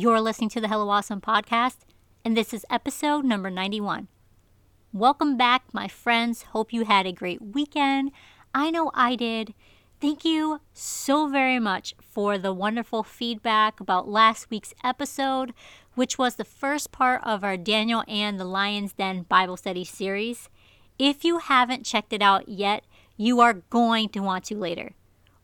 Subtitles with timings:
[0.00, 1.78] You're listening to the Hello Awesome podcast,
[2.24, 4.06] and this is episode number 91.
[4.92, 6.42] Welcome back, my friends.
[6.42, 8.12] Hope you had a great weekend.
[8.54, 9.54] I know I did.
[10.00, 15.52] Thank you so very much for the wonderful feedback about last week's episode,
[15.96, 20.48] which was the first part of our Daniel and the Lion's Den Bible study series.
[20.96, 22.84] If you haven't checked it out yet,
[23.16, 24.92] you are going to want to later.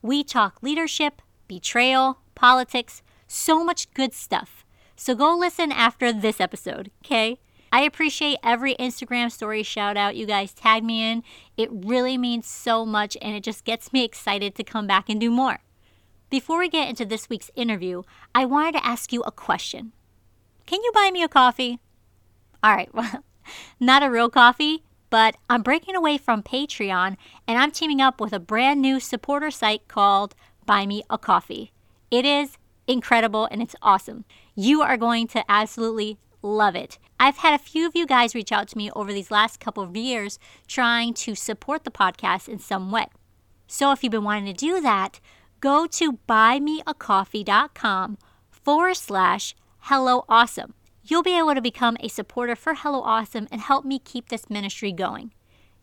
[0.01, 4.65] We talk leadership, betrayal, politics, so much good stuff.
[4.95, 7.39] So go listen after this episode, okay?
[7.71, 11.23] I appreciate every Instagram story shout out you guys tag me in.
[11.57, 15.19] It really means so much and it just gets me excited to come back and
[15.19, 15.59] do more.
[16.29, 18.03] Before we get into this week's interview,
[18.33, 19.91] I wanted to ask you a question.
[20.65, 21.79] Can you buy me a coffee?
[22.63, 23.23] All right, well,
[23.79, 27.17] not a real coffee, but I'm breaking away from Patreon
[27.47, 30.33] and I'm teaming up with a brand new supporter site called
[30.65, 31.71] Buy Me a Coffee.
[32.09, 32.57] It is
[32.87, 34.25] incredible and it's awesome.
[34.55, 36.97] You are going to absolutely love it.
[37.19, 39.83] I've had a few of you guys reach out to me over these last couple
[39.83, 40.37] of years
[40.67, 43.07] trying to support the podcast in some way.
[43.67, 45.19] So if you've been wanting to do that,
[45.59, 48.17] go to buymeacoffee.com
[48.49, 50.73] forward slash hello awesome.
[51.07, 54.49] You'll be able to become a supporter for Hello Awesome and help me keep this
[54.49, 55.33] ministry going.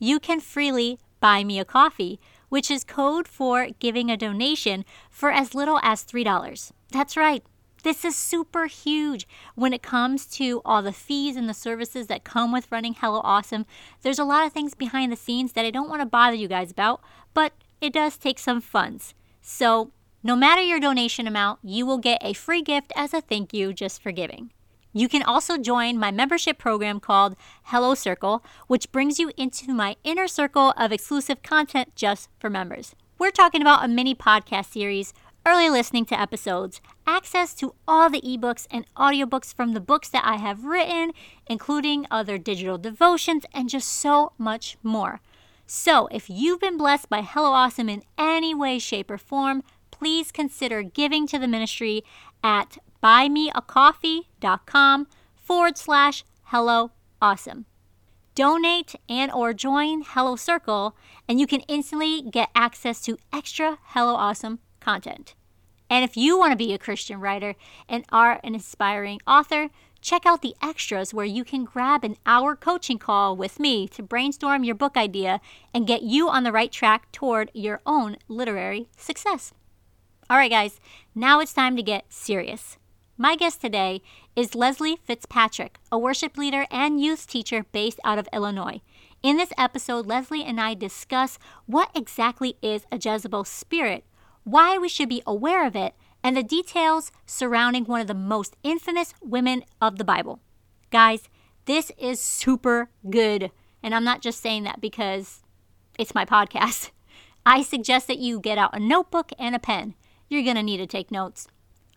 [0.00, 5.30] You can freely buy me a coffee, which is code for giving a donation for
[5.30, 6.72] as little as $3.
[6.92, 7.42] That's right.
[7.82, 12.22] This is super huge when it comes to all the fees and the services that
[12.22, 13.64] come with running Hello Awesome.
[14.02, 16.48] There's a lot of things behind the scenes that I don't want to bother you
[16.48, 17.00] guys about,
[17.32, 19.14] but it does take some funds.
[19.40, 19.90] So,
[20.22, 23.72] no matter your donation amount, you will get a free gift as a thank you
[23.72, 24.52] just for giving.
[24.92, 29.96] You can also join my membership program called Hello Circle, which brings you into my
[30.04, 32.94] inner circle of exclusive content just for members.
[33.18, 38.20] We're talking about a mini podcast series early listening to episodes, access to all the
[38.20, 41.12] ebooks and audiobooks from the books that I have written,
[41.46, 45.20] including other digital devotions, and just so much more.
[45.66, 50.32] So, if you've been blessed by Hello Awesome in any way, shape, or form, please
[50.32, 52.04] consider giving to the ministry
[52.42, 57.66] at buymeacoffee.com forward slash hello awesome.
[58.34, 60.96] Donate and or join Hello Circle,
[61.28, 65.34] and you can instantly get access to extra Hello Awesome content.
[65.88, 67.54] And if you want to be a Christian writer
[67.88, 69.68] and are an inspiring author,
[70.00, 74.02] check out the extras where you can grab an hour coaching call with me to
[74.02, 75.40] brainstorm your book idea
[75.72, 79.52] and get you on the right track toward your own literary success.
[80.30, 80.80] All right, guys,
[81.14, 82.78] now it's time to get serious.
[83.18, 84.00] My guest today
[84.34, 88.80] is Leslie Fitzpatrick, a worship leader and youth teacher based out of Illinois.
[89.22, 94.04] In this episode, Leslie and I discuss what exactly is a Jezebel spirit
[94.44, 98.56] why we should be aware of it, and the details surrounding one of the most
[98.62, 100.40] infamous women of the Bible.
[100.90, 101.28] Guys,
[101.64, 103.50] this is super good.
[103.82, 105.42] And I'm not just saying that because
[105.98, 106.90] it's my podcast.
[107.46, 109.94] I suggest that you get out a notebook and a pen.
[110.28, 111.48] You're going to need to take notes.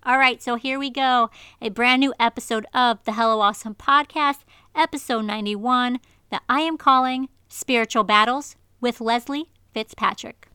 [0.03, 1.29] All right, so here we go.
[1.61, 4.39] A brand new episode of the Hello Awesome podcast,
[4.75, 10.47] episode 91, that I am calling Spiritual Battles with Leslie Fitzpatrick.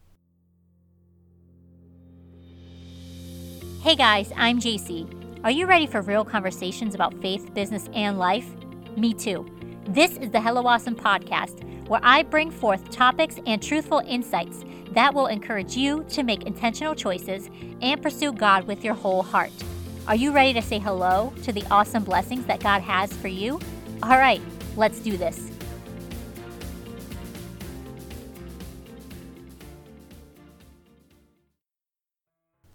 [3.80, 5.08] Hey guys, I'm JC.
[5.42, 8.46] Are you ready for real conversations about faith, business, and life?
[8.94, 9.46] Me too.
[9.86, 15.14] This is the Hello Awesome podcast, where I bring forth topics and truthful insights that
[15.14, 17.48] will encourage you to make intentional choices
[17.80, 19.50] and pursue God with your whole heart.
[20.06, 23.58] Are you ready to say hello to the awesome blessings that God has for you?
[24.02, 24.42] All right,
[24.76, 25.49] let's do this.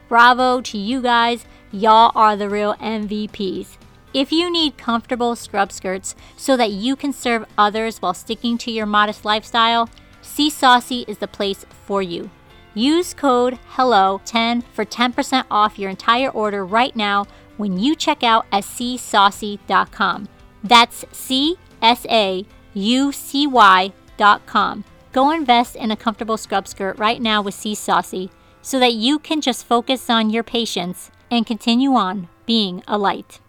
[0.08, 3.78] Bravo to you guys, y'all are the real MVPs.
[4.14, 8.72] If you need comfortable scrub skirts so that you can serve others while sticking to
[8.72, 9.90] your modest lifestyle,
[10.22, 12.30] See Saucy is the place for you.
[12.76, 17.26] Use code HELLO10 for 10% off your entire order right now
[17.58, 20.30] when you check out at csaucy.com.
[20.64, 24.84] That's C S A U C Y.com.
[25.12, 28.32] Go invest in a comfortable scrub skirt right now with See Saucy
[28.62, 33.40] so that you can just focus on your patients and continue on being a light.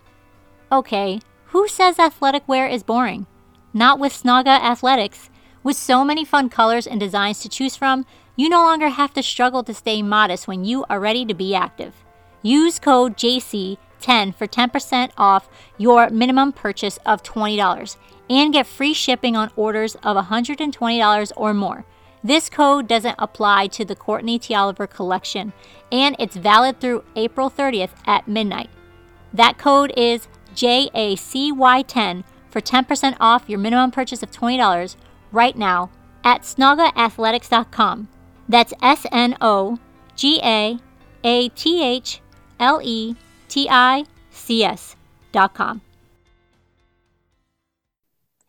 [0.72, 3.26] Okay, who says athletic wear is boring?
[3.74, 5.28] Not with Snoga Athletics.
[5.62, 9.22] With so many fun colors and designs to choose from, you no longer have to
[9.22, 11.92] struggle to stay modest when you are ready to be active.
[12.42, 17.96] Use code JC10 for 10% off your minimum purchase of $20
[18.30, 21.84] and get free shipping on orders of $120 or more.
[22.24, 24.54] This code doesn't apply to the Courtney T.
[24.54, 25.52] Oliver collection,
[25.94, 28.68] and it's valid through April 30th at midnight.
[29.32, 30.26] That code is
[30.56, 34.96] JACY10 for 10% off your minimum purchase of $20
[35.30, 35.90] right now
[36.24, 38.08] at snogaathletics.com.
[38.48, 39.78] That's S N O
[40.16, 40.78] G A
[41.22, 42.20] A T H
[42.58, 43.14] L E
[43.48, 45.80] T I C S.com.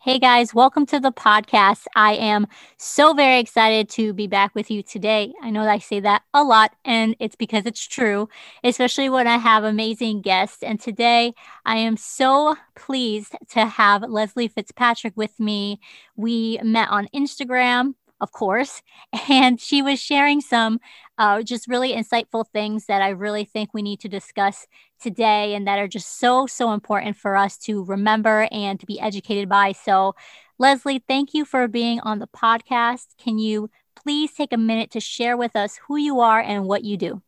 [0.05, 1.87] Hey guys, welcome to the podcast.
[1.95, 2.45] I am
[2.77, 5.33] so very excited to be back with you today.
[5.41, 8.29] I know that I say that a lot, and it's because it's true,
[8.63, 10.61] especially when I have amazing guests.
[10.61, 11.33] And today
[11.65, 15.79] I am so pleased to have Leslie Fitzpatrick with me.
[16.15, 18.81] We met on Instagram of course.
[19.29, 20.79] And she was sharing some
[21.17, 24.67] uh, just really insightful things that I really think we need to discuss
[25.05, 28.99] today and that are just so, so important for us to remember and to be
[28.99, 29.71] educated by.
[29.71, 30.15] So,
[30.57, 33.15] Leslie, thank you for being on the podcast.
[33.19, 36.83] Can you please take a minute to share with us who you are and what
[36.83, 37.21] you do?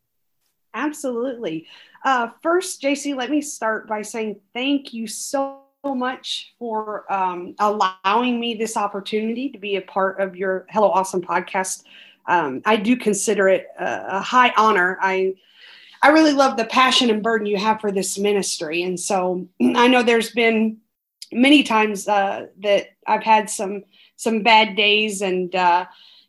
[0.74, 1.68] Absolutely.
[2.04, 8.40] Uh, first, JC, let me start by saying thank you so much for um, allowing
[8.40, 11.84] me this opportunity to be a part of your Hello Awesome podcast.
[12.26, 14.98] Um, I do consider it a, a, high honor.
[15.00, 15.36] I
[16.02, 19.88] I really love the passion and burden you have for this ministry, and so I
[19.88, 20.78] know there's been
[21.32, 23.84] many times uh, that I've had some
[24.16, 25.86] some bad days, and uh,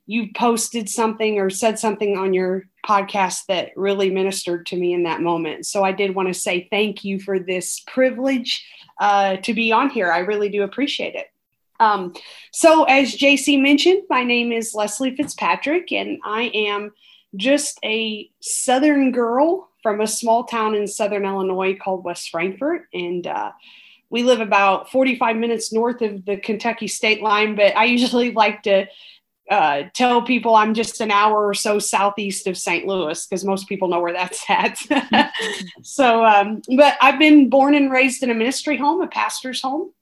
[0.06, 5.02] you posted something or said something on your podcast that really ministered to me in
[5.02, 5.66] that moment.
[5.66, 8.66] So I did want to say thank you for this privilege
[8.98, 10.10] uh, to be on here.
[10.10, 11.26] I really do appreciate it.
[11.80, 12.14] Um,
[12.52, 16.92] so, as JC mentioned, my name is Leslie Fitzpatrick, and I am
[17.36, 22.88] just a Southern girl from a small town in Southern Illinois called West Frankfort.
[22.92, 23.52] And uh,
[24.10, 28.62] we live about 45 minutes north of the Kentucky state line, but I usually like
[28.64, 28.86] to
[29.50, 32.86] uh, tell people I'm just an hour or so southeast of St.
[32.86, 34.78] Louis because most people know where that's at.
[35.82, 39.92] so, um, but I've been born and raised in a ministry home, a pastor's home.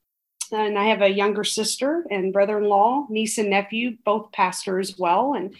[0.53, 4.79] And I have a younger sister and brother in law, niece and nephew, both pastor
[4.79, 5.35] as well.
[5.35, 5.55] And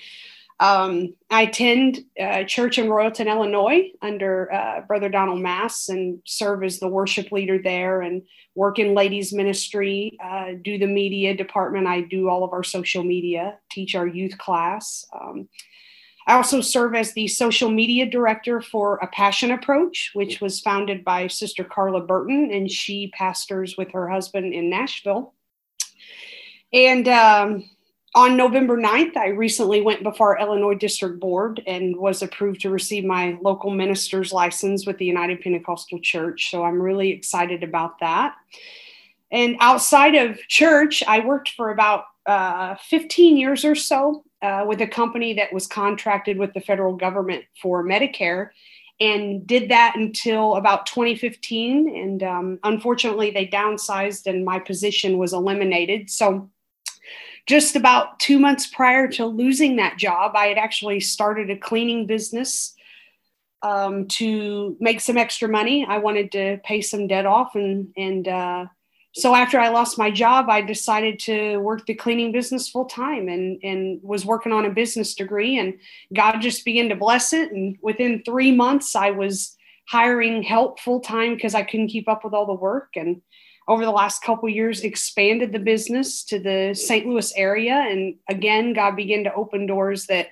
[0.59, 6.65] um, I attend uh, church in Royalton, Illinois, under uh, Brother Donald Mass, and serve
[6.65, 8.23] as the worship leader there, and
[8.55, 10.17] work in ladies ministry.
[10.23, 11.87] Uh, do the media department.
[11.87, 13.59] I do all of our social media.
[13.71, 15.07] Teach our youth class.
[15.13, 15.49] Um,
[16.27, 21.05] I also serve as the social media director for A Passion Approach, which was founded
[21.05, 25.35] by Sister Carla Burton, and she pastors with her husband in Nashville.
[26.73, 27.71] And um,
[28.17, 33.05] on November 9th, I recently went before Illinois District Board and was approved to receive
[33.05, 36.51] my local minister's license with the United Pentecostal Church.
[36.51, 38.35] So I'm really excited about that.
[39.31, 44.81] And outside of church, I worked for about uh, 15 years or so uh, with
[44.81, 48.49] a company that was contracted with the federal government for Medicare
[48.99, 51.95] and did that until about 2015.
[51.95, 56.09] And um, unfortunately, they downsized and my position was eliminated.
[56.09, 56.51] So
[57.47, 62.07] just about two months prior to losing that job, I had actually started a cleaning
[62.07, 62.75] business
[63.63, 65.87] um, to make some extra money.
[65.89, 68.67] I wanted to pay some debt off, and and uh,
[69.15, 73.29] so after I lost my job, I decided to work the cleaning business full time,
[73.29, 75.75] and and was working on a business degree, and
[76.15, 77.53] God just began to bless it.
[77.53, 79.57] And within three months, I was
[79.89, 83.23] hiring help full time because I couldn't keep up with all the work, and
[83.69, 87.07] over the last couple years expanded the business to the St.
[87.07, 90.29] Louis area, and again, God began to open doors that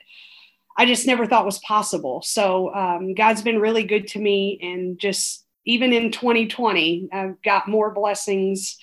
[0.77, 2.23] I just never thought was possible.
[2.23, 7.69] So um, God's been really good to me, and just even in 2020, I've got
[7.69, 8.77] more blessings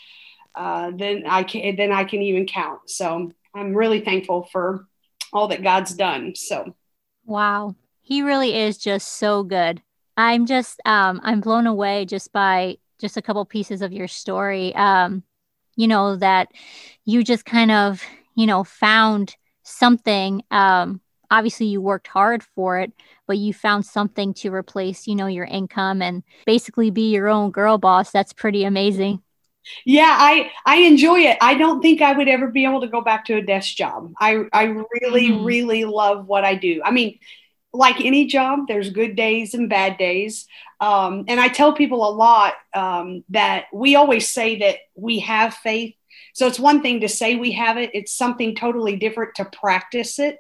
[0.56, 2.90] uh, than I can than I can even count.
[2.90, 4.88] So I'm really thankful for
[5.32, 6.36] all that God's done.
[6.36, 6.76] So
[7.26, 9.82] wow, He really is just so good.
[10.18, 14.74] I'm just um, I'm blown away just by just a couple pieces of your story.
[14.76, 15.24] Um,
[15.76, 16.50] you know that
[17.06, 18.04] you just kind of
[18.36, 22.92] you know found something um, obviously you worked hard for it
[23.28, 27.52] but you found something to replace you know your income and basically be your own
[27.52, 29.22] girl boss that's pretty amazing
[29.86, 33.02] yeah i i enjoy it i don't think i would ever be able to go
[33.02, 34.64] back to a desk job i i
[35.02, 35.46] really mm.
[35.46, 37.18] really love what i do i mean
[37.74, 40.48] like any job there's good days and bad days
[40.80, 45.54] um, and i tell people a lot um, that we always say that we have
[45.54, 45.96] faith
[46.34, 50.20] so it's one thing to say we have it it's something totally different to practice
[50.20, 50.40] it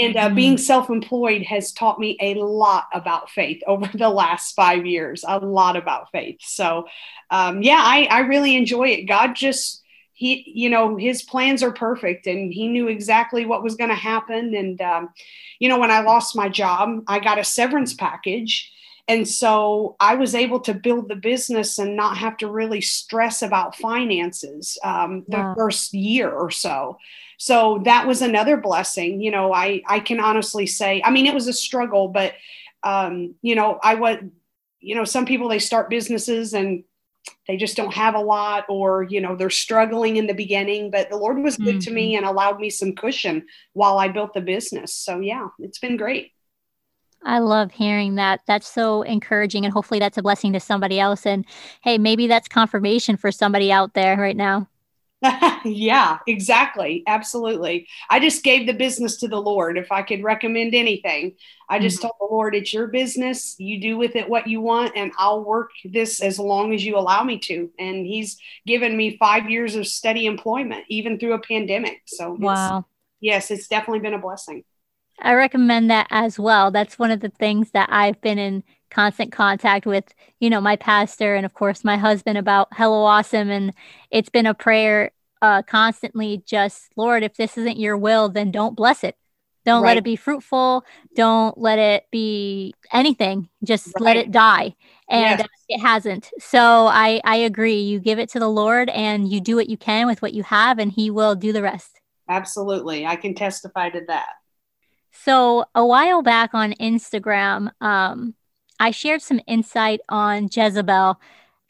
[0.00, 0.34] and uh, mm-hmm.
[0.34, 5.24] being self employed has taught me a lot about faith over the last five years,
[5.26, 6.38] a lot about faith.
[6.40, 6.86] So,
[7.30, 9.02] um, yeah, I, I really enjoy it.
[9.04, 9.81] God just,
[10.22, 13.96] he, you know, his plans are perfect and he knew exactly what was going to
[13.96, 14.54] happen.
[14.54, 15.08] And, um,
[15.58, 18.70] you know, when I lost my job, I got a severance package.
[19.08, 23.42] And so I was able to build the business and not have to really stress
[23.42, 25.54] about finances um, the wow.
[25.56, 26.98] first year or so
[27.38, 31.34] so that was another blessing you know i i can honestly say i mean it
[31.34, 32.34] was a struggle but
[32.84, 34.18] um you know i was
[34.78, 36.84] you know some people they start businesses and
[37.46, 41.08] they just don't have a lot or you know they're struggling in the beginning but
[41.10, 41.78] the lord was good mm-hmm.
[41.78, 42.18] to me mm-hmm.
[42.18, 46.32] and allowed me some cushion while i built the business so yeah it's been great
[47.24, 48.40] I love hearing that.
[48.46, 49.64] That's so encouraging.
[49.64, 51.24] And hopefully that's a blessing to somebody else.
[51.24, 51.44] And
[51.82, 54.66] hey, maybe that's confirmation for somebody out there right now.
[55.64, 57.04] yeah, exactly.
[57.06, 57.86] Absolutely.
[58.10, 59.78] I just gave the business to the Lord.
[59.78, 61.36] If I could recommend anything,
[61.68, 62.08] I just mm-hmm.
[62.08, 63.54] told the Lord, it's your business.
[63.58, 66.96] You do with it what you want, and I'll work this as long as you
[66.96, 67.70] allow me to.
[67.78, 72.02] And He's given me five years of steady employment, even through a pandemic.
[72.06, 72.86] So, wow.
[73.20, 74.64] yes, it's definitely been a blessing.
[75.20, 76.70] I recommend that as well.
[76.72, 80.76] That's one of the things that I've been in constant contact with, you know, my
[80.76, 83.50] pastor and of course my husband about Hello Awesome.
[83.50, 83.72] And
[84.10, 88.76] it's been a prayer uh, constantly just, Lord, if this isn't your will, then don't
[88.76, 89.16] bless it.
[89.64, 89.90] Don't right.
[89.90, 90.84] let it be fruitful.
[91.14, 93.48] Don't let it be anything.
[93.62, 94.02] Just right.
[94.02, 94.74] let it die.
[95.08, 95.48] And yes.
[95.68, 96.30] it hasn't.
[96.38, 97.80] So I, I agree.
[97.80, 100.42] You give it to the Lord and you do what you can with what you
[100.42, 102.00] have, and He will do the rest.
[102.28, 103.06] Absolutely.
[103.06, 104.30] I can testify to that.
[105.12, 108.34] So a while back on Instagram, um,
[108.80, 111.20] I shared some insight on Jezebel,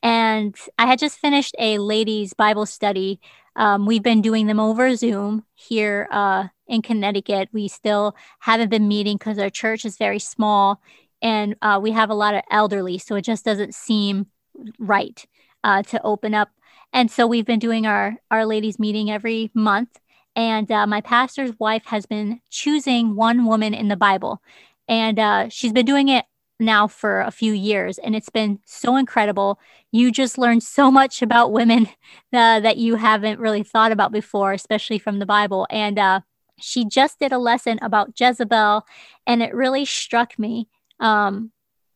[0.03, 3.21] and I had just finished a ladies' Bible study.
[3.57, 7.51] Um, we've been doing them over Zoom here uh, in Connecticut.
[7.53, 10.81] We still haven't been meeting because our church is very small,
[11.21, 14.27] and uh, we have a lot of elderly, so it just doesn't seem
[14.79, 15.25] right
[15.65, 16.51] uh, to open up.
[16.93, 19.99] And so we've been doing our our ladies' meeting every month
[20.35, 24.43] and uh, my pastor's wife has been choosing one woman in the Bible.
[24.89, 26.25] And uh, she's been doing it
[26.63, 29.59] now for a few years, and it's been so incredible.
[29.91, 31.89] You just learn so much about women
[32.33, 35.67] uh, that you haven't really thought about before, especially from the Bible.
[35.71, 36.21] And uh,
[36.59, 38.87] she just did a lesson about Jezebel,
[39.27, 40.69] and it really struck me.
[41.01, 41.53] Um,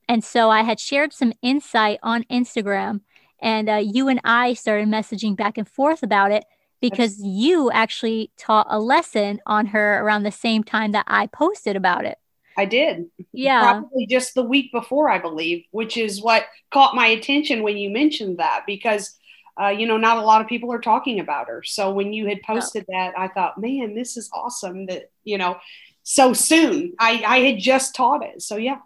[0.09, 3.01] and so I had shared some insight on Instagram,
[3.41, 6.45] and uh, you and I started messaging back and forth about it
[6.81, 11.77] because you actually taught a lesson on her around the same time that I posted
[11.77, 12.19] about it.
[12.57, 13.07] I did.
[13.33, 13.61] Yeah.
[13.61, 17.91] Probably just the week before, I believe, which is what caught my attention when you
[17.91, 19.17] mentioned that because,
[19.61, 21.63] uh, you know, not a lot of people are talking about her.
[21.63, 25.59] So when you had posted that, I thought, man, this is awesome that, you know,
[26.03, 28.43] so soon I, I had just taught it.
[28.43, 28.79] So yeah.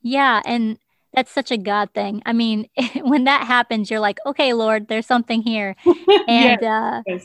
[0.00, 0.40] Yeah.
[0.44, 0.78] And
[1.12, 2.22] that's such a God thing.
[2.24, 2.68] I mean,
[3.02, 5.76] when that happens, you're like, okay, Lord, there's something here.
[6.28, 6.62] And yes.
[6.62, 7.18] uh,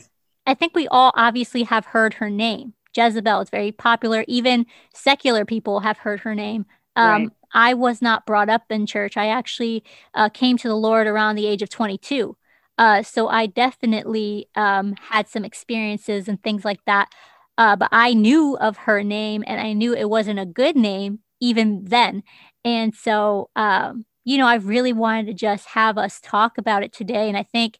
[0.46, 2.72] I think we all obviously have heard her name.
[2.98, 4.24] Jezebel is very popular.
[4.26, 6.66] Even secular people have heard her name.
[6.96, 7.28] Um, right.
[7.54, 9.16] I was not brought up in church.
[9.16, 12.36] I actually uh, came to the Lord around the age of 22.
[12.76, 17.08] Uh, so I definitely um, had some experiences and things like that.
[17.56, 21.20] Uh, but I knew of her name and I knew it wasn't a good name
[21.40, 22.22] even then.
[22.64, 26.92] And so, um, you know, I really wanted to just have us talk about it
[26.92, 27.28] today.
[27.28, 27.78] And I think,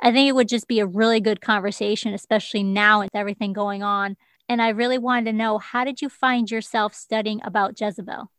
[0.00, 3.82] I think it would just be a really good conversation, especially now with everything going
[3.82, 4.16] on.
[4.50, 8.32] And I really wanted to know how did you find yourself studying about Jezebel?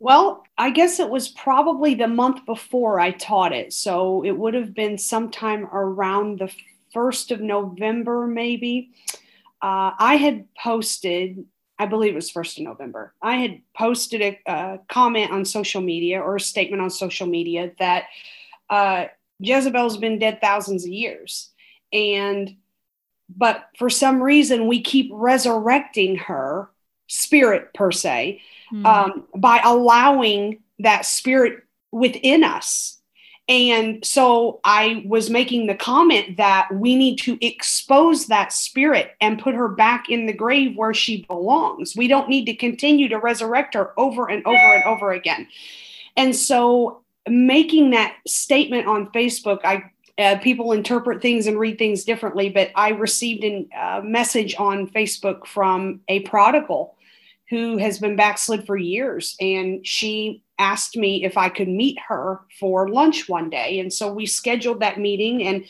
[0.00, 3.72] Well, I guess it was probably the month before I taught it.
[3.72, 6.52] So it would have been sometime around the
[6.92, 8.90] 1st of November, maybe.
[9.62, 11.44] Uh, I had posted,
[11.78, 15.80] I believe it was 1st of November, I had posted a, a, comment on social
[15.80, 18.06] media or a statement on social media that
[18.68, 19.04] uh,
[19.38, 21.52] Jezebel's been dead thousands of years.
[21.92, 22.56] And,
[23.36, 26.70] but for some reason, we keep resurrecting her
[27.06, 28.40] spirit per se
[28.72, 28.86] mm.
[28.86, 32.98] um, by allowing that spirit within us.
[33.48, 39.42] And so I was making the comment that we need to expose that spirit and
[39.42, 41.96] put her back in the grave where she belongs.
[41.96, 45.48] We don't need to continue to resurrect her over and over and over again.
[46.16, 52.04] And so making that statement on Facebook, I uh, people interpret things and read things
[52.04, 56.96] differently, but I received a uh, message on Facebook from a prodigal
[57.48, 59.36] who has been backslid for years.
[59.40, 63.78] And she asked me if I could meet her for lunch one day.
[63.78, 65.42] And so we scheduled that meeting.
[65.42, 65.64] And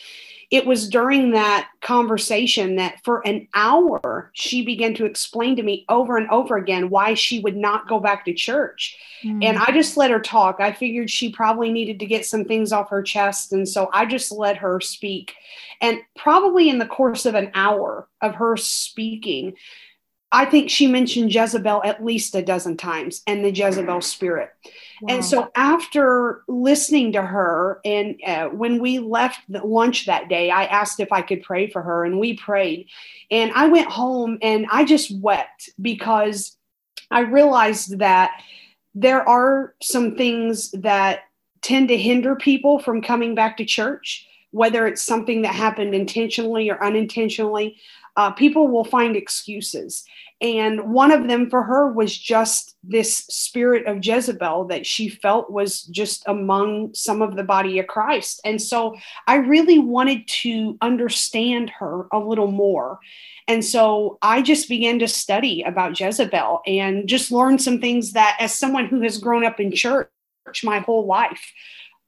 [0.53, 5.87] it was during that conversation that for an hour, she began to explain to me
[5.89, 8.99] over and over again why she would not go back to church.
[9.25, 9.43] Mm.
[9.43, 10.61] And I just let her talk.
[10.61, 13.55] I figured she probably needed to get some things off her chest.
[13.55, 15.33] And so I just let her speak.
[15.81, 19.55] And probably in the course of an hour of her speaking,
[20.33, 24.51] I think she mentioned Jezebel at least a dozen times and the Jezebel spirit.
[25.03, 25.15] Wow.
[25.15, 30.51] And so after listening to her, and uh, when we left the lunch that day,
[30.51, 32.89] I asked if I could pray for her, and we prayed.
[33.31, 36.57] And I went home and I just wept because
[37.11, 38.31] I realized that
[38.95, 41.21] there are some things that
[41.61, 46.71] tend to hinder people from coming back to church, whether it's something that happened intentionally
[46.71, 47.77] or unintentionally
[48.17, 50.05] uh, people will find excuses.
[50.41, 55.53] And one of them for her was just this spirit of Jezebel that she felt
[55.53, 58.41] was just among some of the body of Christ.
[58.45, 58.97] And so
[59.29, 62.99] I really wanted to understand her a little more.
[63.47, 68.37] And so I just began to study about Jezebel and just learn some things that,
[68.41, 70.09] as someone who has grown up in church
[70.65, 71.53] my whole life,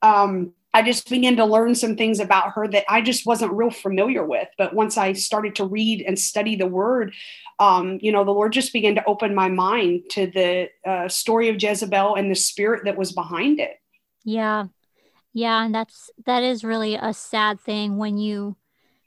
[0.01, 3.69] um, I just began to learn some things about her that I just wasn't real
[3.69, 4.49] familiar with.
[4.57, 7.13] But once I started to read and study the word,
[7.59, 11.47] um, you know, the Lord just began to open my mind to the uh, story
[11.47, 13.77] of Jezebel and the spirit that was behind it.
[14.25, 14.65] Yeah.
[15.31, 15.63] Yeah.
[15.63, 18.57] And that's, that is really a sad thing when you,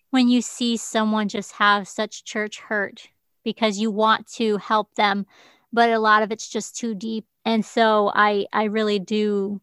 [0.08, 3.08] when you see someone just have such church hurt
[3.44, 5.26] because you want to help them,
[5.70, 7.26] but a lot of it's just too deep.
[7.44, 9.60] And so I, I really do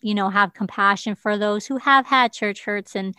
[0.00, 2.96] you know have compassion for those who have had church hurts.
[2.96, 3.14] And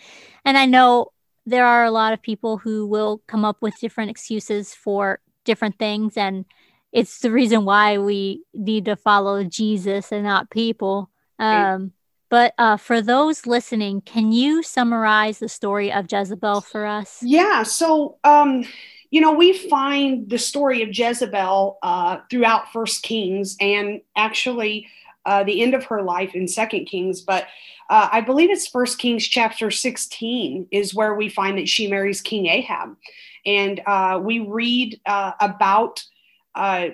[0.45, 1.11] and I know
[1.45, 5.79] there are a lot of people who will come up with different excuses for different
[5.79, 6.17] things.
[6.17, 6.45] And
[6.91, 11.09] it's the reason why we need to follow Jesus and not people.
[11.39, 11.93] Um,
[12.29, 17.19] but uh, for those listening, can you summarize the story of Jezebel for us?
[17.21, 17.63] Yeah.
[17.63, 18.65] So, um,
[19.09, 24.87] you know, we find the story of Jezebel uh, throughout First Kings, and actually,
[25.27, 27.47] uh, the end of her life in Second Kings, but
[27.89, 32.21] uh, I believe it's First Kings chapter 16 is where we find that she marries
[32.21, 32.97] King Ahab,
[33.45, 36.03] and uh, we read uh, about
[36.55, 36.89] uh,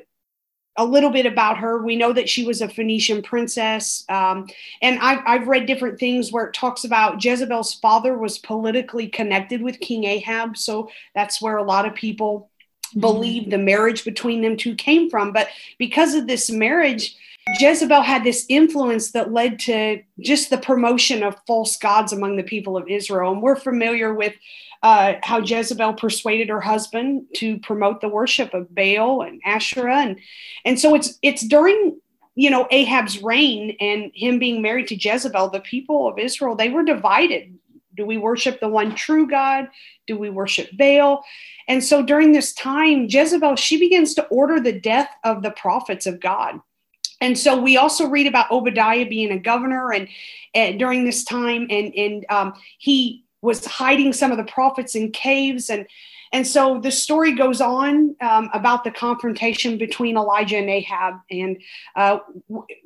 [0.78, 1.78] a little bit about her.
[1.78, 4.04] We know that she was a Phoenician princess.
[4.10, 4.48] Um,
[4.82, 9.62] and I've, I've read different things where it talks about Jezebel's father was politically connected
[9.62, 10.58] with King Ahab.
[10.58, 12.50] So that's where a lot of people
[12.88, 13.02] mm-hmm.
[13.02, 15.32] believe the marriage between them two came from.
[15.32, 17.15] But because of this marriage,
[17.60, 22.43] Jezebel had this influence that led to just the promotion of false gods among the
[22.43, 23.32] people of Israel.
[23.32, 24.34] And we're familiar with
[24.82, 29.97] uh, how Jezebel persuaded her husband to promote the worship of Baal and Asherah.
[29.97, 30.19] And,
[30.65, 31.99] and so it's, it's during,
[32.36, 36.69] you know, Ahab's reign and him being married to Jezebel, the people of Israel, they
[36.69, 37.58] were divided.
[37.95, 39.69] Do we worship the one true God?
[40.08, 41.23] Do we worship Baal?
[41.67, 46.08] And so during this time, Jezebel, she begins to order the death of the prophets
[46.08, 46.60] of God.
[47.23, 50.09] And so we also read about Obadiah being a governor and,
[50.53, 55.09] and during this time, and and um, he was hiding some of the prophets in
[55.12, 55.88] caves, and
[56.33, 61.62] and so the story goes on um, about the confrontation between Elijah and Ahab, and
[61.95, 62.19] uh,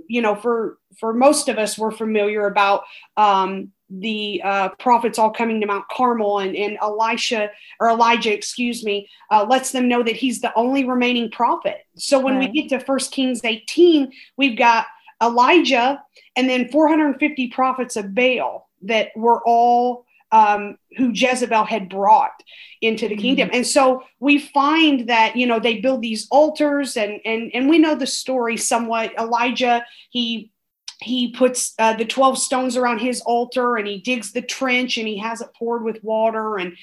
[0.08, 2.84] you know, for for most of us, we're familiar about
[3.17, 8.84] um, the uh, prophets all coming to Mount Carmel, and, and Elisha or Elijah, excuse
[8.84, 11.86] me, uh, lets them know that he's the only remaining prophet.
[11.95, 14.88] So when we get to First Kings 18, we've got
[15.21, 16.04] Elijah,
[16.36, 22.43] and then 450 prophets of Baal that were all um, who Jezebel had brought
[22.82, 23.21] into the mm-hmm.
[23.21, 23.50] kingdom.
[23.54, 27.80] And so we find that, you know, they build these altars and, and, and we
[27.80, 29.13] know the story somewhat.
[29.17, 30.52] Elijah, he,
[31.02, 35.08] he puts uh, the 12 stones around his altar and he digs the trench and
[35.08, 36.76] he has it poured with water and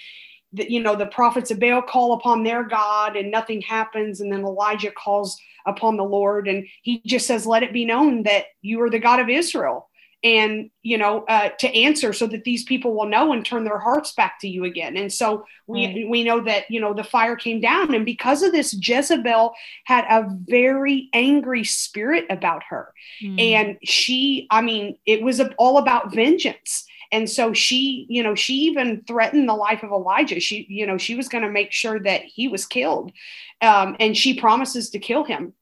[0.52, 4.32] the, you know the prophets of baal call upon their god and nothing happens and
[4.32, 8.46] then elijah calls upon the lord and he just says let it be known that
[8.62, 9.88] you are the god of israel
[10.24, 13.78] and you know uh, to answer so that these people will know and turn their
[13.78, 14.96] hearts back to you again.
[14.96, 16.08] And so we right.
[16.08, 20.04] we know that you know the fire came down and because of this jezebel had
[20.08, 22.92] a very angry spirit about her.
[23.22, 23.40] Mm.
[23.40, 26.86] and she i mean it was all about vengeance.
[27.12, 30.40] And so she you know she even threatened the life of elijah.
[30.40, 33.12] She you know she was going to make sure that he was killed
[33.60, 35.52] um, and she promises to kill him.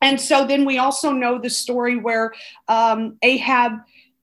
[0.00, 2.32] And so then we also know the story where
[2.68, 3.72] um, ahab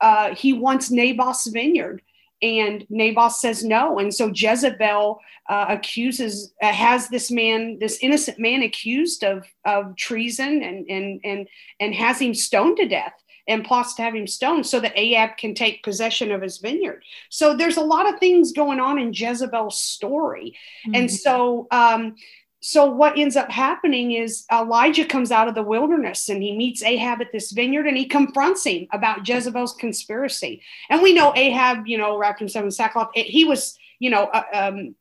[0.01, 2.01] uh, he wants Naboth's vineyard.
[2.41, 3.99] And Naboth says no.
[3.99, 9.93] And so Jezebel uh, accuses, uh, has this man, this innocent man accused of, of
[9.97, 11.49] treason and, and, and,
[11.81, 13.11] and has him stoned to death
[13.49, 17.03] and plots to have him stoned so that Ahab can take possession of his vineyard.
[17.29, 20.55] So there's a lot of things going on in Jezebel's story.
[20.85, 20.95] Mm-hmm.
[20.95, 22.15] And so um,
[22.61, 26.83] so what ends up happening is Elijah comes out of the wilderness and he meets
[26.83, 30.61] Ahab at this vineyard and he confronts him about Jezebel's conspiracy.
[30.89, 33.11] And we know Ahab, you know, wrapped himself in sackcloth.
[33.13, 34.95] He was, you know, uh, um,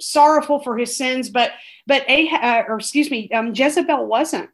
[0.00, 1.52] sorrowful for his sins, but
[1.86, 4.50] but Ahab, or excuse me, um, Jezebel wasn't.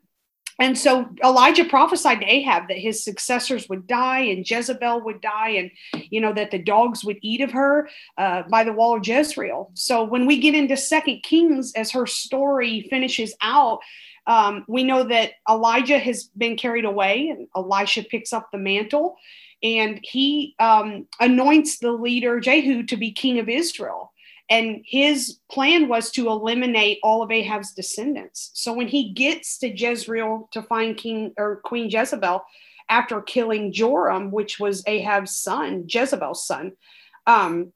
[0.60, 5.48] And so Elijah prophesied to Ahab that his successors would die and Jezebel would die
[5.50, 5.70] and,
[6.10, 9.70] you know, that the dogs would eat of her uh, by the wall of Jezreel.
[9.72, 13.80] So when we get into Second Kings, as her story finishes out,
[14.26, 19.16] um, we know that Elijah has been carried away and Elisha picks up the mantle
[19.62, 24.09] and he um, anoints the leader Jehu to be king of Israel.
[24.50, 28.50] And his plan was to eliminate all of Ahab's descendants.
[28.54, 32.44] So when he gets to Jezreel to find King or Queen Jezebel
[32.88, 36.72] after killing Joram, which was Ahab's son, Jezebel's son,
[37.28, 37.72] um,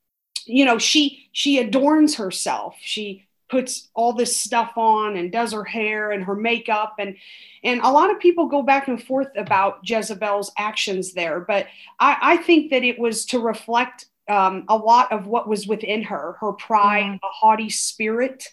[0.46, 2.74] you know, she she adorns herself.
[2.80, 7.14] She puts all this stuff on and does her hair and her makeup and
[7.62, 11.66] and a lot of people go back and forth about Jezebel's actions there, but
[12.00, 16.02] I, I think that it was to reflect um, a lot of what was within
[16.04, 17.14] her her pride, mm-hmm.
[17.24, 18.48] a haughty spirit.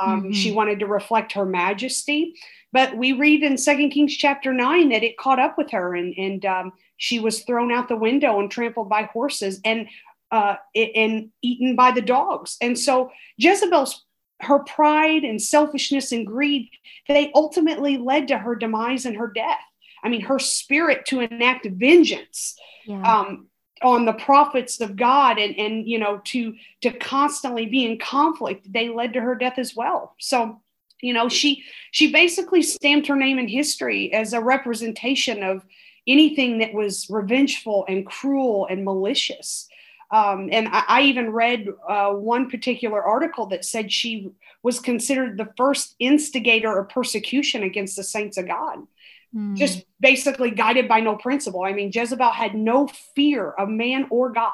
[0.00, 0.32] Um, mm-hmm.
[0.32, 2.34] She wanted to reflect her majesty.
[2.72, 6.14] But we read in Second Kings chapter 9 that it caught up with her and,
[6.16, 9.88] and um, she was thrown out the window and trampled by horses and,
[10.30, 12.56] uh, and eaten by the dogs.
[12.60, 14.04] And so Jezebel's
[14.42, 16.70] her pride and selfishness and greed,
[17.08, 19.60] they ultimately led to her demise and her death.
[20.02, 23.02] I mean, her spirit to enact vengeance yeah.
[23.02, 23.48] um,
[23.82, 28.70] on the prophets of God and and you know to to constantly be in conflict
[28.72, 30.14] they led to her death as well.
[30.18, 30.60] So
[31.00, 35.64] you know she she basically stamped her name in history as a representation of
[36.06, 39.68] anything that was revengeful and cruel and malicious.
[40.10, 45.38] Um, and I, I, even read uh, one particular article that said she was considered
[45.38, 48.88] the first instigator of persecution against the saints of God
[49.34, 49.56] mm.
[49.56, 51.64] just basically guided by no principle.
[51.64, 54.52] I mean, Jezebel had no fear of man or God.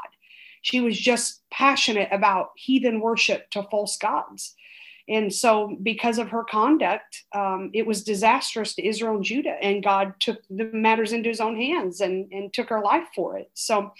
[0.62, 4.54] She was just passionate about heathen worship to false gods.
[5.08, 9.82] And so, because of her conduct, um, it was disastrous to Israel and Judah, and
[9.82, 13.48] God took the matters into his own hands and, and took her life for it.
[13.54, 13.92] So,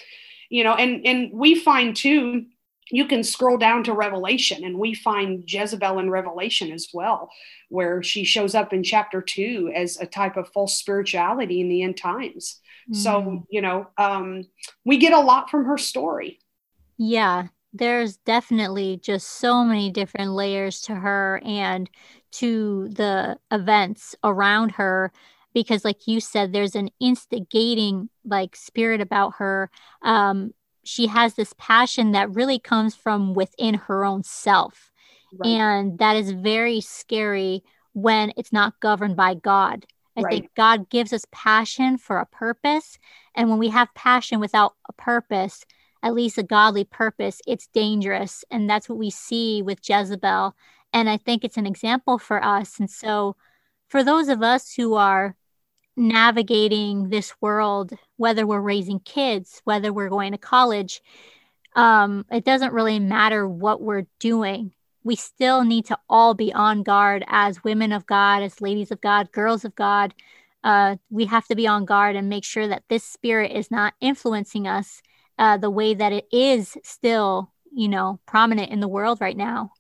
[0.49, 2.47] you know, and, and we find too
[2.91, 7.31] you can scroll down to Revelation and we find Jezebel in Revelation as well,
[7.69, 11.83] where she shows up in chapter two as a type of false spirituality in the
[11.83, 12.61] end times.
[12.91, 12.97] Mm.
[12.97, 14.45] So, you know, um,
[14.85, 16.39] we get a lot from her story.
[16.97, 21.91] Yeah, there's definitely just so many different layers to her and
[22.33, 25.13] to the events around her
[25.55, 29.71] because like you said there's an instigating like spirit about her
[30.03, 30.53] um
[30.87, 34.93] she has this passion that really comes from within her own self.
[35.33, 35.49] Right.
[35.49, 39.87] And that is very scary when it's not governed by God.
[40.17, 40.33] I right.
[40.33, 42.99] think God gives us passion for a purpose.
[43.35, 45.65] And when we have passion without a purpose,
[46.03, 48.45] at least a godly purpose, it's dangerous.
[48.51, 50.55] And that's what we see with Jezebel.
[50.93, 52.79] And I think it's an example for us.
[52.79, 53.37] And so,
[53.89, 55.37] for those of us who are
[55.97, 61.03] navigating this world, whether we're raising kids, whether we're going to college,
[61.75, 64.73] um, it doesn't really matter what we're doing.
[65.05, 69.01] We still need to all be on guard as women of God, as ladies of
[69.01, 70.15] God, girls of God,
[70.65, 73.95] uh, we have to be on guard and make sure that this spirit is not
[74.01, 75.01] influencing us
[75.39, 79.71] uh, the way that it is still, you know, prominent in the world right now.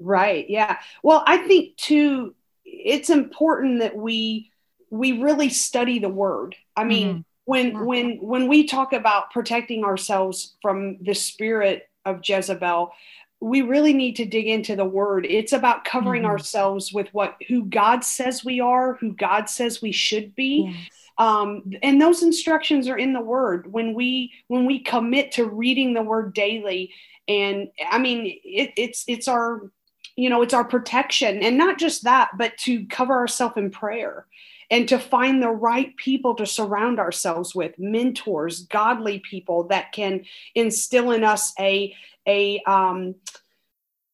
[0.00, 0.48] Right.
[0.48, 0.78] Yeah.
[1.02, 2.34] Well, I think too,
[2.64, 4.50] it's important that we
[4.88, 6.56] we really study the word.
[6.74, 7.20] I mean, mm-hmm.
[7.44, 12.92] When when when we talk about protecting ourselves from the spirit of Jezebel,
[13.40, 15.26] we really need to dig into the word.
[15.28, 16.30] It's about covering mm-hmm.
[16.30, 20.70] ourselves with what who God says we are, who God says we should be.
[20.70, 20.90] Yes.
[21.16, 25.94] Um, and those instructions are in the word when we when we commit to reading
[25.94, 26.92] the word daily
[27.28, 29.70] and i mean it, it's it's our
[30.16, 34.26] you know it's our protection and not just that but to cover ourselves in prayer
[34.74, 40.24] and to find the right people to surround ourselves with mentors godly people that can
[40.54, 41.94] instill in us a
[42.26, 43.14] a um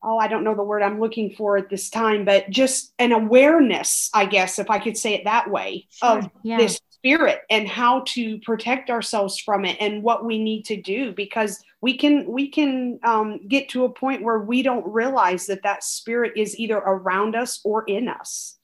[0.03, 3.13] oh i don't know the word i'm looking for at this time but just an
[3.13, 6.19] awareness i guess if i could say it that way sure.
[6.19, 6.59] of yeah.
[6.59, 11.13] this spirit and how to protect ourselves from it and what we need to do
[11.13, 15.63] because we can we can um, get to a point where we don't realize that
[15.63, 18.59] that spirit is either around us or in us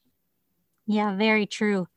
[0.87, 1.87] yeah very true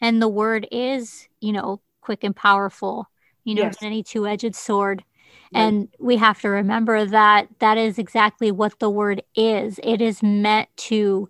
[0.00, 3.08] and the word is you know quick and powerful
[3.44, 3.76] you know yes.
[3.82, 5.04] any two-edged sword
[5.56, 10.22] and we have to remember that that is exactly what the word is it is
[10.22, 11.28] meant to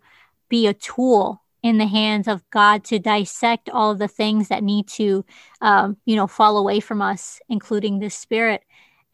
[0.49, 4.87] be a tool in the hands of God to dissect all the things that need
[4.89, 5.25] to,
[5.63, 8.63] um, you know, fall away from us, including this spirit.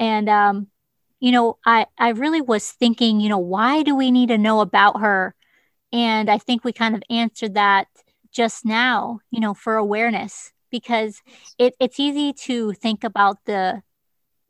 [0.01, 0.67] And, um,
[1.21, 4.61] you know, I, I really was thinking, you know, why do we need to know
[4.61, 5.37] about her?
[5.93, 7.89] And I think we kind of answered that
[8.31, 11.23] just now, you know, for awareness, because
[11.59, 13.83] it, it's easy to think about the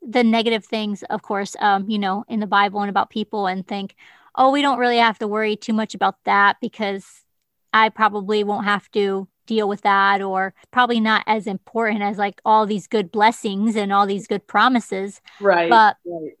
[0.01, 3.67] the negative things, of course, um, you know, in the Bible and about people and
[3.67, 3.95] think,
[4.35, 7.23] oh, we don't really have to worry too much about that because
[7.71, 12.41] I probably won't have to deal with that or probably not as important as like
[12.45, 15.21] all these good blessings and all these good promises.
[15.39, 15.69] Right.
[15.69, 16.31] But right.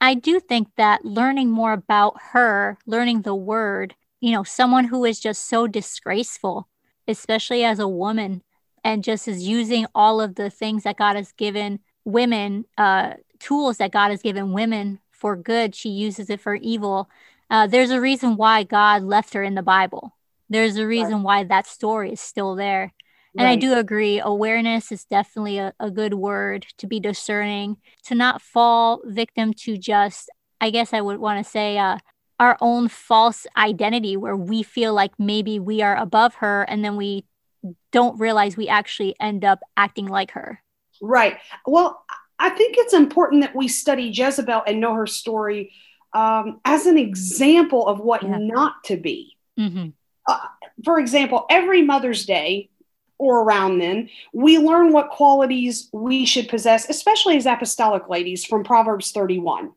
[0.00, 5.04] I do think that learning more about her, learning the word, you know, someone who
[5.04, 6.68] is just so disgraceful,
[7.06, 8.42] especially as a woman,
[8.84, 13.78] and just is using all of the things that God has given women, uh, tools
[13.78, 17.08] that God has given women for good, she uses it for evil.
[17.50, 20.16] Uh, there's a reason why God left her in the Bible.
[20.48, 21.22] There's a reason right.
[21.22, 22.92] why that story is still there.
[23.36, 23.52] And right.
[23.52, 28.40] I do agree, awareness is definitely a, a good word to be discerning, to not
[28.40, 31.98] fall victim to just, I guess I would want to say, uh,
[32.38, 36.96] our own false identity where we feel like maybe we are above her and then
[36.96, 37.24] we
[37.92, 40.62] don't realize we actually end up acting like her.
[41.02, 41.38] Right.
[41.66, 42.04] Well,
[42.38, 45.72] I think it's important that we study Jezebel and know her story
[46.12, 48.38] um, as an example of what yeah.
[48.38, 49.36] not to be.
[49.58, 49.88] Mm-hmm
[50.28, 50.38] uh,
[50.84, 52.68] for example, every Mother's Day
[53.16, 58.62] or around then, we learn what qualities we should possess, especially as apostolic ladies from
[58.62, 59.72] Proverbs 31.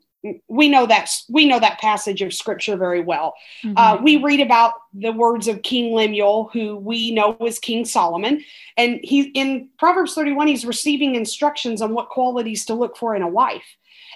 [0.47, 3.33] We know that we know that passage of scripture very well.
[3.63, 3.73] Mm-hmm.
[3.75, 8.43] Uh, we read about the words of King Lemuel, who we know was King Solomon,
[8.77, 13.21] and he in Proverbs 31 he's receiving instructions on what qualities to look for in
[13.21, 13.65] a wife.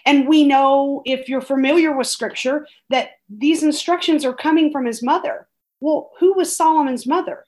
[0.05, 5.01] And we know, if you're familiar with scripture, that these instructions are coming from his
[5.01, 5.47] mother.
[5.79, 7.43] Well, who was Solomon's mother?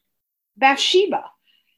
[0.57, 1.25] Bathsheba.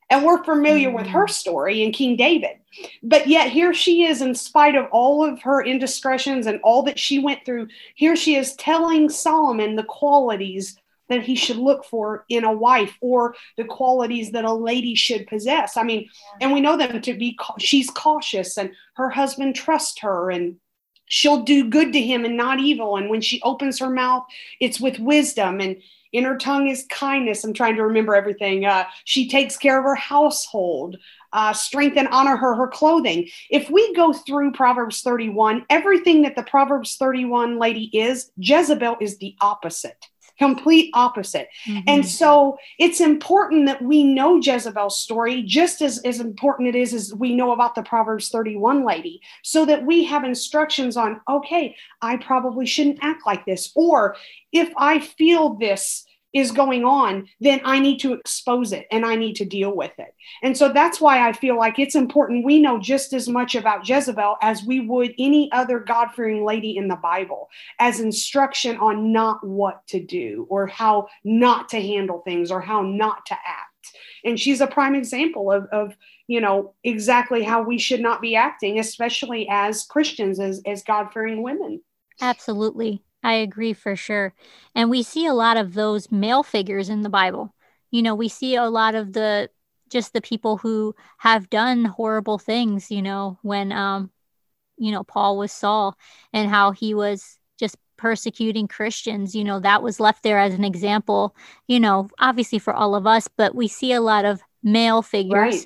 [0.09, 0.95] And we're familiar mm.
[0.95, 1.29] with her mm.
[1.29, 2.58] story in King David.
[3.01, 6.99] But yet, here she is, in spite of all of her indiscretions and all that
[6.99, 10.77] she went through, here she is telling Solomon the qualities
[11.09, 15.27] that he should look for in a wife or the qualities that a lady should
[15.27, 15.75] possess.
[15.75, 16.07] I mean,
[16.39, 20.57] and we know them to be, she's cautious and her husband trusts her and
[21.05, 22.95] she'll do good to him and not evil.
[22.95, 24.23] And when she opens her mouth,
[24.59, 25.59] it's with wisdom.
[25.59, 27.43] And in her tongue is kindness.
[27.43, 28.65] I'm trying to remember everything.
[28.65, 30.97] Uh, she takes care of her household.
[31.31, 33.29] Uh, strength and honor her her clothing.
[33.51, 39.19] If we go through Proverbs 31, everything that the Proverbs 31 lady is, Jezebel is
[39.19, 40.07] the opposite
[40.39, 41.49] complete opposite.
[41.67, 41.81] Mm-hmm.
[41.87, 46.93] And so it's important that we know Jezebel's story just as, as important it is
[46.93, 51.75] as we know about the Proverbs 31 lady, so that we have instructions on, okay,
[52.01, 53.71] I probably shouldn't act like this.
[53.75, 54.15] Or
[54.51, 59.15] if I feel this, is going on, then I need to expose it and I
[59.15, 60.13] need to deal with it.
[60.43, 63.87] And so that's why I feel like it's important we know just as much about
[63.87, 69.11] Jezebel as we would any other God fearing lady in the Bible as instruction on
[69.11, 73.95] not what to do or how not to handle things or how not to act.
[74.23, 75.95] And she's a prime example of, of
[76.27, 81.11] you know, exactly how we should not be acting, especially as Christians, as, as God
[81.11, 81.81] fearing women.
[82.21, 83.01] Absolutely.
[83.23, 84.33] I agree for sure.
[84.75, 87.53] And we see a lot of those male figures in the Bible.
[87.91, 89.49] You know, we see a lot of the
[89.89, 94.11] just the people who have done horrible things, you know, when um
[94.77, 95.97] you know Paul was Saul
[96.33, 100.63] and how he was just persecuting Christians, you know, that was left there as an
[100.63, 101.35] example,
[101.67, 105.33] you know, obviously for all of us, but we see a lot of male figures
[105.33, 105.65] right.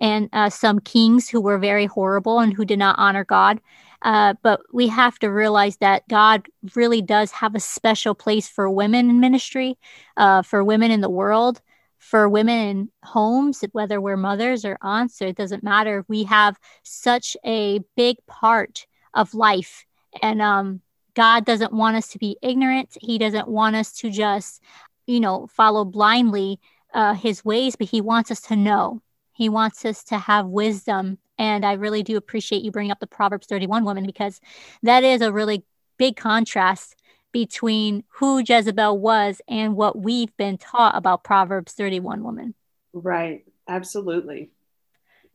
[0.00, 3.60] and uh, some kings who were very horrible and who did not honor God.
[4.02, 8.68] Uh, but we have to realize that God really does have a special place for
[8.68, 9.78] women in ministry,
[10.16, 11.60] uh, for women in the world
[12.02, 16.04] for women in homes, whether we're mothers or aunts, or it doesn't matter.
[16.08, 19.86] We have such a big part of life.
[20.20, 20.80] And um,
[21.14, 22.98] God doesn't want us to be ignorant.
[23.00, 24.60] He doesn't want us to just,
[25.06, 26.58] you know, follow blindly
[26.92, 29.00] uh, his ways, but he wants us to know.
[29.32, 31.18] He wants us to have wisdom.
[31.38, 34.40] And I really do appreciate you bringing up the Proverbs 31 woman because
[34.82, 35.64] that is a really
[35.98, 36.96] big contrast
[37.32, 42.54] between who Jezebel was and what we've been taught about Proverbs 31 woman.
[42.92, 43.44] Right.
[43.68, 44.50] Absolutely.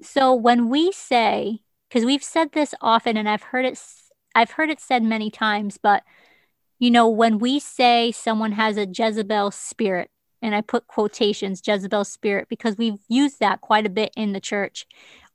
[0.01, 3.81] So when we say, because we've said this often and I've heard it
[4.36, 6.03] I've heard it said many times, but
[6.77, 12.06] you know, when we say someone has a Jezebel spirit, and I put quotations, Jezebel
[12.06, 14.86] spirit, because we've used that quite a bit in the church,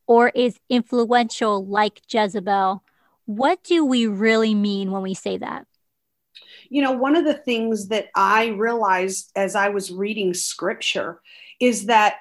[0.07, 2.83] or is influential like Jezebel,
[3.27, 5.67] what do we really mean when we say that?
[6.73, 11.21] you know, one of the things that I realized as I was reading scripture
[11.61, 12.17] is that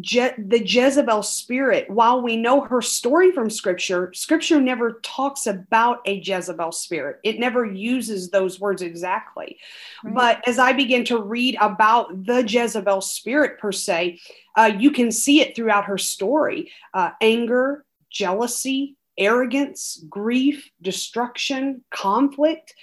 [0.00, 6.00] Je- the Jezebel spirit, while we know her story from scripture, scripture never talks about
[6.06, 7.20] a Jezebel spirit.
[7.24, 9.58] It never uses those words exactly.
[10.02, 10.14] Right.
[10.14, 14.20] But as I begin to read about the Jezebel spirit per se,
[14.56, 22.74] uh, you can see it throughout her story uh, anger, jealousy, arrogance, grief, destruction, conflict.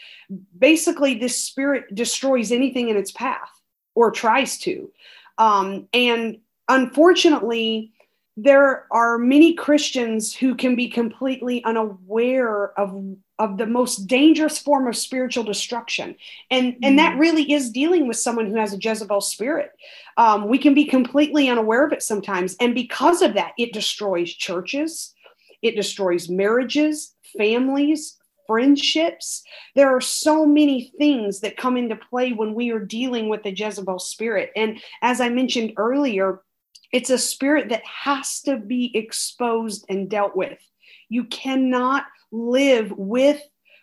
[0.58, 3.50] Basically, this spirit destroys anything in its path
[3.96, 4.92] or tries to.
[5.38, 6.40] Um, and
[6.70, 7.92] unfortunately,
[8.38, 13.04] there are many Christians who can be completely unaware of,
[13.38, 16.16] of the most dangerous form of spiritual destruction.
[16.50, 16.84] And, mm-hmm.
[16.84, 17.20] and that mm.
[17.20, 19.72] really is dealing with someone who has a Jezebel spirit.
[20.16, 22.56] Um, we can be completely unaware of it sometimes.
[22.62, 25.14] And because of that, it destroys churches,
[25.62, 29.44] it destroys marriages, families, friendships.
[29.76, 33.52] There are so many things that come into play when we are dealing with the
[33.52, 34.52] Jezebel spirit.
[34.56, 36.42] And as I mentioned earlier,
[36.92, 40.58] it's a spirit that has to be exposed and dealt with.
[41.08, 43.42] You cannot live with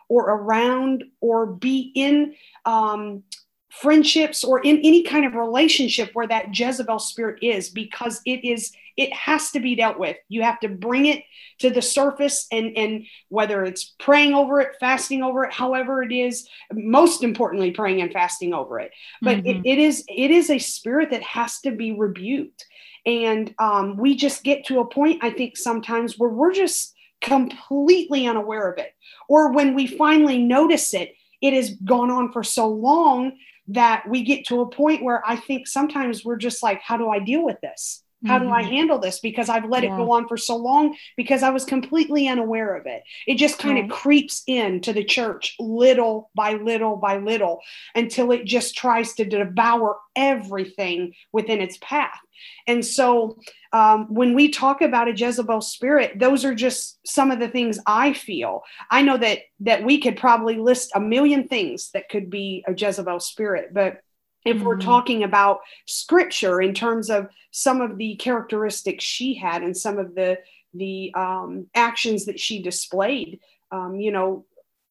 [0.09, 3.25] or around or be in um,
[3.71, 8.73] friendships or in any kind of relationship where that Jezebel spirit is because it is
[8.97, 10.17] it has to be dealt with.
[10.29, 11.23] You have to bring it
[11.59, 16.13] to the surface and and whether it's praying over it, fasting over it, however it
[16.13, 18.93] is, most importantly praying and fasting over it.
[19.21, 19.47] But mm-hmm.
[19.65, 22.65] it, it is it is a spirit that has to be rebuked.
[23.07, 28.27] And um, we just get to a point, I think, sometimes where we're just completely
[28.27, 28.93] unaware of it.
[29.29, 33.39] Or when we finally notice it, it has gone on for so long
[33.69, 37.09] that we get to a point where I think sometimes we're just like, how do
[37.09, 38.03] I deal with this?
[38.27, 38.49] How mm-hmm.
[38.49, 38.73] do I mm-hmm.
[38.73, 39.21] handle this?
[39.21, 39.95] Because I've let yeah.
[39.95, 43.03] it go on for so long because I was completely unaware of it.
[43.27, 47.61] It just kind of creeps into the church little by little by little
[47.95, 52.19] until it just tries to devour everything within its path.
[52.67, 53.39] And so
[53.73, 57.79] um, when we talk about a Jezebel spirit, those are just some of the things
[57.87, 58.63] I feel.
[58.91, 62.75] I know that that we could probably list a million things that could be a
[62.75, 64.01] Jezebel spirit, but
[64.47, 64.89] if we're mm-hmm.
[64.89, 70.15] talking about scripture in terms of some of the characteristics she had and some of
[70.15, 70.39] the
[70.75, 74.45] the um, actions that she displayed um, you know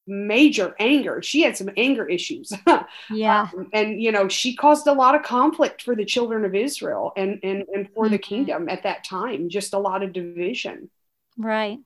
[0.08, 1.20] major anger.
[1.24, 2.54] She had some anger issues.
[3.10, 3.50] Yeah.
[3.56, 7.14] um, and you know she caused a lot of conflict for the children of israel
[7.16, 8.14] and and, and for mm-hmm.
[8.14, 10.90] the kingdom at that time just a lot of division.
[11.38, 11.80] Right.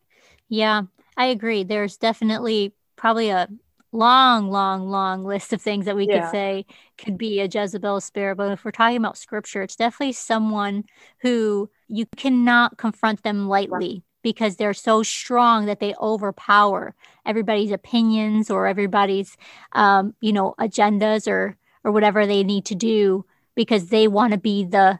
[0.48, 0.84] Yeah
[1.20, 1.64] i agree.
[1.64, 3.48] There's definitely probably a
[3.92, 6.22] long, long, long list of things that we yeah.
[6.22, 6.66] could say
[6.98, 8.36] could be a Jezebel spirit.
[8.36, 10.84] But if we're talking about scripture, it's definitely someone
[11.22, 14.04] who you cannot confront them lightly.
[14.22, 16.94] Because they're so strong that they overpower
[17.26, 19.38] everybody's opinions or everybody's,
[19.72, 21.56] um, you know, agendas or
[21.86, 23.24] or whatever they need to do
[23.56, 25.00] because they want to be the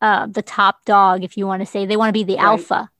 [0.00, 2.44] uh, the top dog, if you want to say they want to be the right.
[2.44, 2.90] alpha.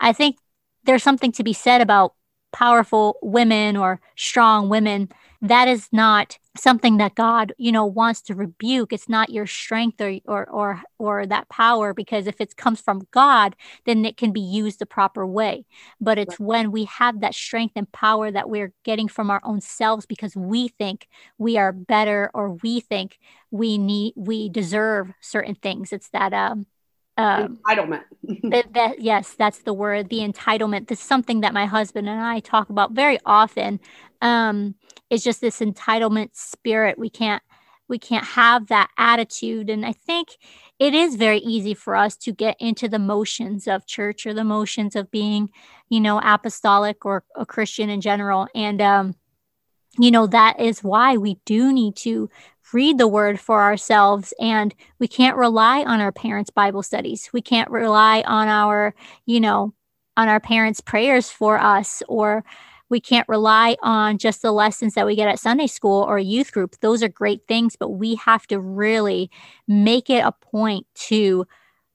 [0.00, 0.36] I think
[0.84, 2.14] there's something to be said about
[2.52, 5.08] powerful women or strong women
[5.40, 8.92] that is not something that god you know wants to rebuke.
[8.92, 13.06] It's not your strength or or or, or that power because if it comes from
[13.10, 15.64] god then it can be used the proper way.
[16.00, 16.46] But it's right.
[16.48, 20.36] when we have that strength and power that we're getting from our own selves because
[20.36, 23.18] we think we are better or we think
[23.50, 25.92] we need we deserve certain things.
[25.92, 26.66] It's that um
[27.16, 28.02] um, entitlement.
[28.44, 30.88] that, that, yes, that's the word, the entitlement.
[30.88, 33.80] This is something that my husband and I talk about very often.
[34.20, 34.76] Um,
[35.10, 36.98] it's just this entitlement spirit.
[36.98, 37.42] We can't
[37.88, 39.68] we can't have that attitude.
[39.68, 40.28] And I think
[40.78, 44.44] it is very easy for us to get into the motions of church or the
[44.44, 45.50] motions of being,
[45.90, 48.48] you know, apostolic or a Christian in general.
[48.54, 49.14] And um,
[49.98, 52.30] you know, that is why we do need to
[52.72, 57.42] read the word for ourselves and we can't rely on our parents bible studies we
[57.42, 58.94] can't rely on our
[59.26, 59.72] you know
[60.16, 62.44] on our parents prayers for us or
[62.92, 66.52] we can't rely on just the lessons that we get at Sunday school or youth
[66.52, 66.76] group.
[66.80, 69.30] Those are great things, but we have to really
[69.66, 71.46] make it a point to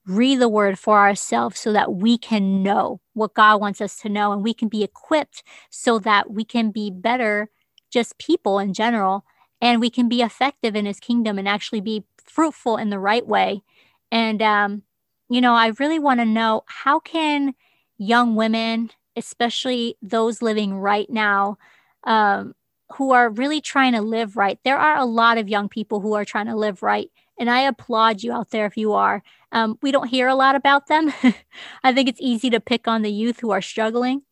[0.07, 4.09] read the word for ourselves so that we can know what God wants us to
[4.09, 7.51] know and we can be equipped so that we can be better
[7.91, 9.23] just people in general
[9.61, 13.25] and we can be effective in his kingdom and actually be fruitful in the right
[13.25, 13.63] way.
[14.11, 14.83] And um,
[15.29, 17.53] you know i really want to know how can
[17.97, 21.57] young women especially those living right now
[22.03, 22.53] um,
[22.93, 26.13] who are really trying to live right there are a lot of young people who
[26.13, 29.23] are trying to live right and i applaud you out there if you are.
[29.53, 31.13] Um, we don't hear a lot about them.
[31.83, 34.23] I think it's easy to pick on the youth who are struggling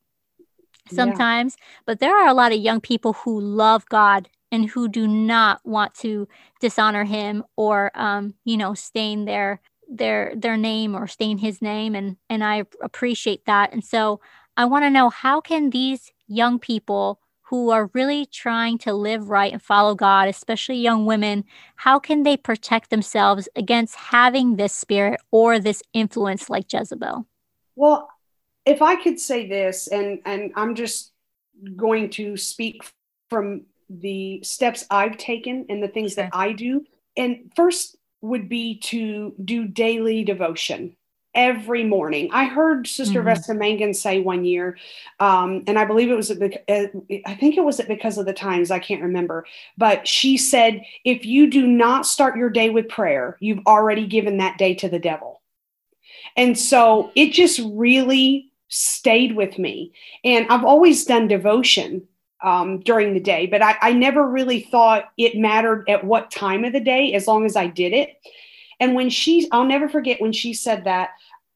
[0.92, 1.66] sometimes yeah.
[1.88, 5.60] but there are a lot of young people who love god and who do not
[5.66, 6.28] want to
[6.62, 11.94] dishonor him or um, you know stain their their their name or stain his name.
[11.94, 13.74] And and I appreciate that.
[13.74, 14.20] And so
[14.58, 19.30] I want to know how can these young people who are really trying to live
[19.30, 21.44] right and follow God especially young women
[21.76, 27.28] how can they protect themselves against having this spirit or this influence like Jezebel?
[27.76, 28.10] Well
[28.66, 31.12] if I could say this and and I'm just
[31.76, 32.82] going to speak
[33.30, 36.24] from the steps I've taken and the things okay.
[36.24, 36.86] that I do.
[37.18, 40.96] And first would be to do daily devotion
[41.36, 42.30] every morning.
[42.32, 43.28] I heard Sister mm-hmm.
[43.28, 44.78] Vesta Mangun say one year,
[45.20, 48.80] um, and I believe it was, I think it was because of the times, I
[48.80, 49.46] can't remember,
[49.78, 54.38] but she said, if you do not start your day with prayer, you've already given
[54.38, 55.42] that day to the devil.
[56.38, 59.92] And so it just really stayed with me.
[60.24, 62.08] And I've always done devotion
[62.44, 66.64] um, during the day, but I, I never really thought it mattered at what time
[66.66, 68.18] of the day as long as I did it.
[68.80, 71.12] And when she, I'll never forget when she said that,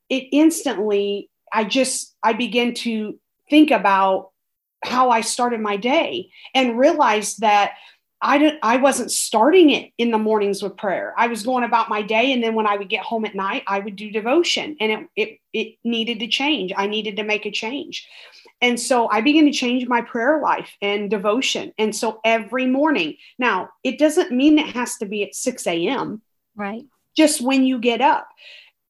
[0.10, 3.20] it instantly, I just, I began to
[3.50, 4.32] think about
[4.84, 7.74] how I started my day and realized that
[8.22, 11.14] I didn't I wasn't starting it in the mornings with prayer.
[11.18, 13.64] I was going about my day and then when I would get home at night,
[13.66, 16.74] I would do devotion and it it it needed to change.
[16.76, 18.08] I needed to make a change.
[18.62, 21.72] And so I began to change my prayer life and devotion.
[21.78, 26.22] And so every morning, now it doesn't mean it has to be at 6 a.m.
[26.56, 26.84] Right.
[27.16, 28.28] Just when you get up.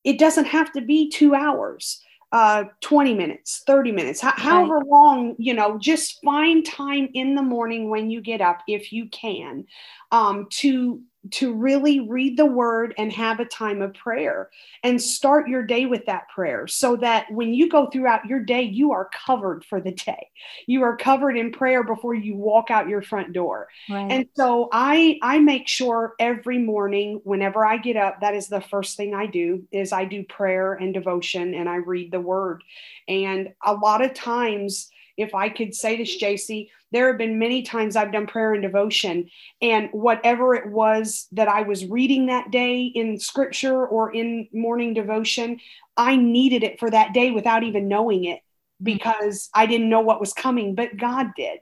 [0.03, 2.01] It doesn't have to be two hours
[2.31, 4.87] uh, 20 minutes, 30 minutes, h- however right.
[4.87, 9.09] long, you know, just find time in the morning when you get up, if you
[9.09, 9.65] can,
[10.11, 11.01] um, to
[11.31, 14.49] to really read the word and have a time of prayer
[14.83, 18.61] and start your day with that prayer so that when you go throughout your day
[18.61, 20.29] you are covered for the day.
[20.65, 23.67] You are covered in prayer before you walk out your front door.
[23.89, 24.11] Right.
[24.11, 28.61] and so i i make sure every morning whenever i get up that is the
[28.61, 32.63] first thing i do is i do prayer and devotion and i read the word.
[33.07, 34.89] And a lot of times
[35.19, 38.63] if I could say this, JC, there have been many times I've done prayer and
[38.63, 39.29] devotion,
[39.61, 44.93] and whatever it was that I was reading that day in scripture or in morning
[44.93, 45.59] devotion,
[45.97, 48.85] I needed it for that day without even knowing it mm.
[48.85, 51.59] because I didn't know what was coming, but God did.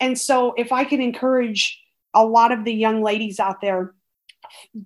[0.00, 1.80] And so, if I can encourage
[2.14, 3.94] a lot of the young ladies out there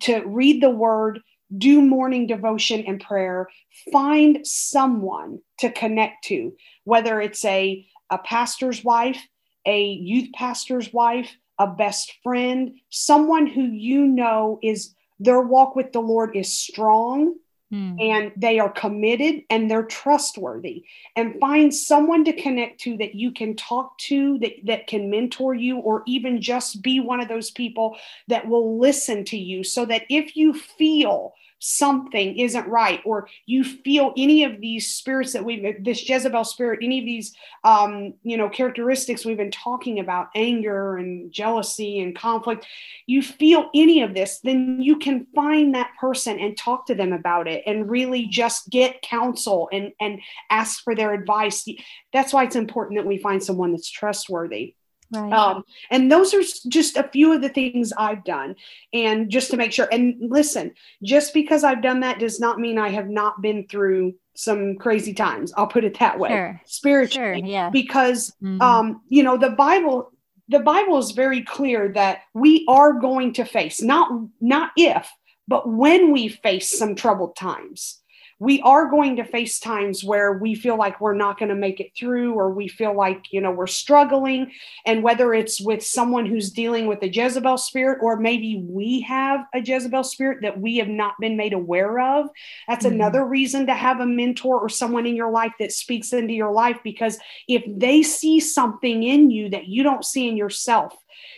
[0.01, 1.21] to read the word,
[1.57, 3.49] do morning devotion and prayer,
[3.93, 6.53] find someone to connect to,
[6.85, 9.21] whether it's a a pastor's wife,
[9.67, 15.93] a youth pastor's wife, a best friend, someone who you know is their walk with
[15.93, 17.35] the Lord is strong
[17.73, 17.97] mm.
[18.01, 20.85] and they are committed and they're trustworthy.
[21.17, 25.55] And find someone to connect to that you can talk to, that, that can mentor
[25.55, 27.97] you, or even just be one of those people
[28.29, 33.65] that will listen to you so that if you feel something isn't right or you
[33.65, 37.35] feel any of these spirits that we've this jezebel spirit any of these
[37.65, 42.67] um, you know characteristics we've been talking about anger and jealousy and conflict
[43.07, 47.13] you feel any of this then you can find that person and talk to them
[47.13, 51.67] about it and really just get counsel and and ask for their advice.
[52.13, 54.75] That's why it's important that we find someone that's trustworthy
[55.11, 55.33] Right.
[55.33, 58.57] Um, and those are just a few of the things I've done.
[58.93, 62.79] And just to make sure, and listen, just because I've done that does not mean
[62.79, 65.53] I have not been through some crazy times.
[65.57, 66.29] I'll put it that way.
[66.29, 66.61] Sure.
[66.65, 67.41] Spiritually.
[67.41, 67.71] Sure, yeah.
[67.71, 68.61] Because mm-hmm.
[68.61, 70.13] um, you know, the Bible
[70.51, 75.11] the Bible is very clear that we are going to face not not if,
[75.47, 78.01] but when we face some troubled times
[78.41, 81.81] we are going to face times where we feel like we're not going to make
[81.81, 84.53] it through or we feel like you know we're struggling.
[84.87, 89.41] And whether it's with someone who's dealing with a jezebel spirit or maybe we have
[89.55, 92.29] a jezebel spirit that we have not been made aware of
[92.69, 92.95] that's mm-hmm.
[92.95, 96.53] another reason to have a mentor or someone in your life that speaks into your
[96.53, 96.79] life.
[96.85, 97.19] Because
[97.49, 100.95] if they see something in you that you don't see in yourself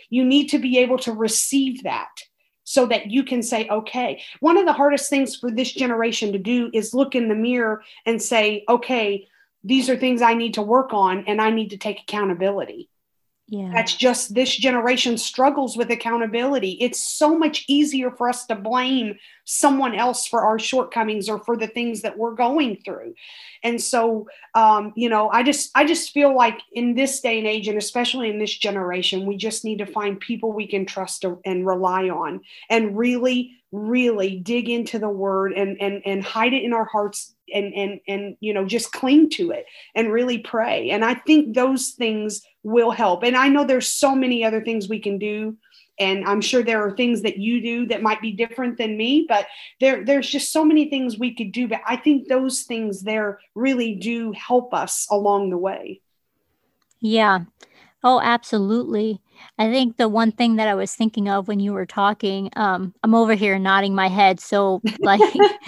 [0.09, 2.09] you need to be able to receive that
[2.71, 4.21] so that you can say, okay.
[4.39, 7.83] One of the hardest things for this generation to do is look in the mirror
[8.05, 9.27] and say, okay,
[9.63, 12.89] these are things I need to work on and I need to take accountability.
[13.51, 13.69] Yeah.
[13.73, 16.77] That's just this generation struggles with accountability.
[16.79, 21.57] It's so much easier for us to blame someone else for our shortcomings or for
[21.57, 23.13] the things that we're going through.
[23.61, 27.47] And so um, you know, I just I just feel like in this day and
[27.47, 31.25] age and especially in this generation, we just need to find people we can trust
[31.43, 32.39] and rely on
[32.69, 37.33] and really really dig into the word and and and hide it in our hearts
[37.53, 40.89] and and and you know just cling to it and really pray.
[40.89, 43.23] And i think those things will help.
[43.23, 45.57] And i know there's so many other things we can do.
[45.99, 49.25] And i'm sure there are things that you do that might be different than me
[49.27, 49.47] but
[49.79, 51.67] there there's just so many things we could do.
[51.67, 56.01] But i think those things there really do help us along the way.
[56.99, 57.41] Yeah.
[58.03, 59.21] Oh absolutely
[59.57, 62.93] I think the one thing that I was thinking of when you were talking, um,
[63.03, 65.21] I'm over here nodding my head so like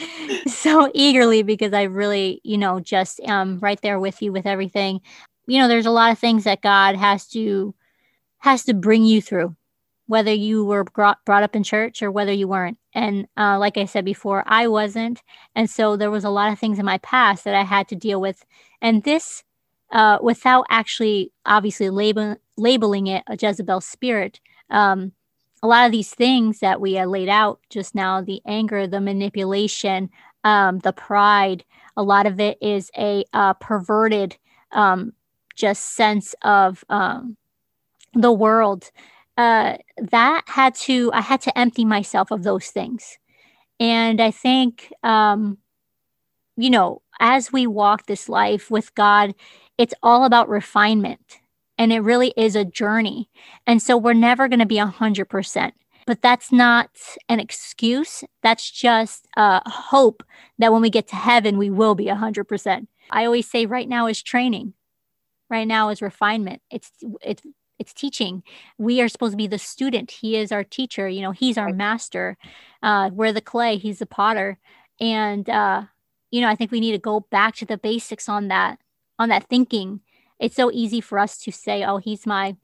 [0.48, 5.02] so eagerly because I really, you know, just am right there with you with everything.
[5.48, 7.76] You know, there's a lot of things that God has to
[8.40, 9.56] has to bring you through,
[10.08, 12.78] whether you were brought, brought up in church or whether you weren't.
[12.94, 15.22] And uh, like I said before, I wasn't,
[15.56, 17.96] and so there was a lot of things in my past that I had to
[17.96, 18.46] deal with,
[18.82, 19.44] and this
[19.94, 24.42] uh, without actually obviously label, labeling it a Jezebel spirit.
[24.70, 25.14] Um,
[25.62, 30.10] a lot of these things that we laid out just now the anger, the manipulation,
[30.44, 31.64] um, the pride
[31.96, 34.38] a lot of it is a uh, perverted
[34.72, 35.14] um,
[35.56, 37.38] just sense of um,
[38.14, 38.92] the world.
[39.38, 43.18] Uh, that had to, I had to empty myself of those things.
[43.80, 45.58] And I think, um,
[46.56, 49.34] you know, as we walk this life with God,
[49.78, 51.40] it's all about refinement
[51.78, 53.30] and it really is a journey.
[53.66, 55.72] And so we're never going to be 100%.
[56.06, 56.90] But that's not
[57.30, 58.24] an excuse.
[58.42, 60.24] That's just a hope
[60.60, 62.88] that when we get to heaven, we will be 100%.
[63.10, 64.74] I always say right now is training.
[65.50, 66.62] Right now is refinement.
[66.72, 67.44] It's it's
[67.80, 68.44] it's teaching.
[68.78, 70.10] We are supposed to be the student.
[70.10, 71.08] He is our teacher.
[71.08, 72.38] You know, he's our master.
[72.82, 73.78] Uh, we're the clay.
[73.78, 74.58] He's the potter.
[75.00, 75.84] And uh,
[76.32, 78.80] you know, I think we need to go back to the basics on that
[79.24, 80.02] on that thinking
[80.40, 82.56] it's so easy for us to say oh he's my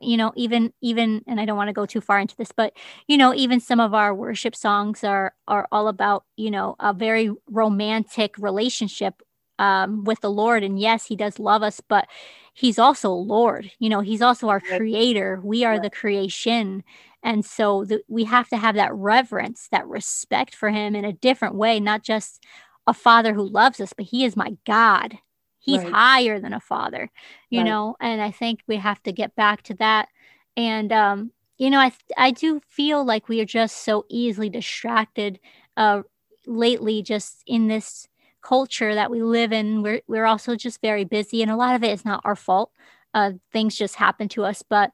[0.00, 2.72] you know even even and i don't want to go too far into this but
[3.06, 6.92] you know even some of our worship songs are are all about you know a
[6.92, 9.22] very romantic relationship
[9.58, 10.64] um, with the lord.
[10.64, 12.08] And yes he does love us but
[12.54, 13.70] he's also lord.
[13.78, 15.40] You know he's also our creator.
[15.44, 16.82] We are the creation.
[17.22, 21.12] And so the, we have to have that reverence that respect for him in a
[21.12, 22.44] different way not just
[22.86, 25.18] a father who loves us but he is my god
[25.64, 25.92] he's right.
[25.92, 27.10] higher than a father
[27.50, 27.66] you right.
[27.66, 30.08] know and i think we have to get back to that
[30.56, 35.40] and um you know i i do feel like we are just so easily distracted
[35.76, 36.02] uh
[36.46, 38.06] lately just in this
[38.42, 41.82] culture that we live in we're we're also just very busy and a lot of
[41.82, 42.70] it is not our fault
[43.14, 44.90] uh things just happen to us but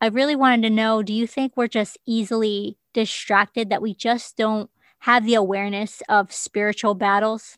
[0.00, 4.36] i really wanted to know do you think we're just easily distracted that we just
[4.36, 4.68] don't
[5.00, 7.56] have the awareness of spiritual battles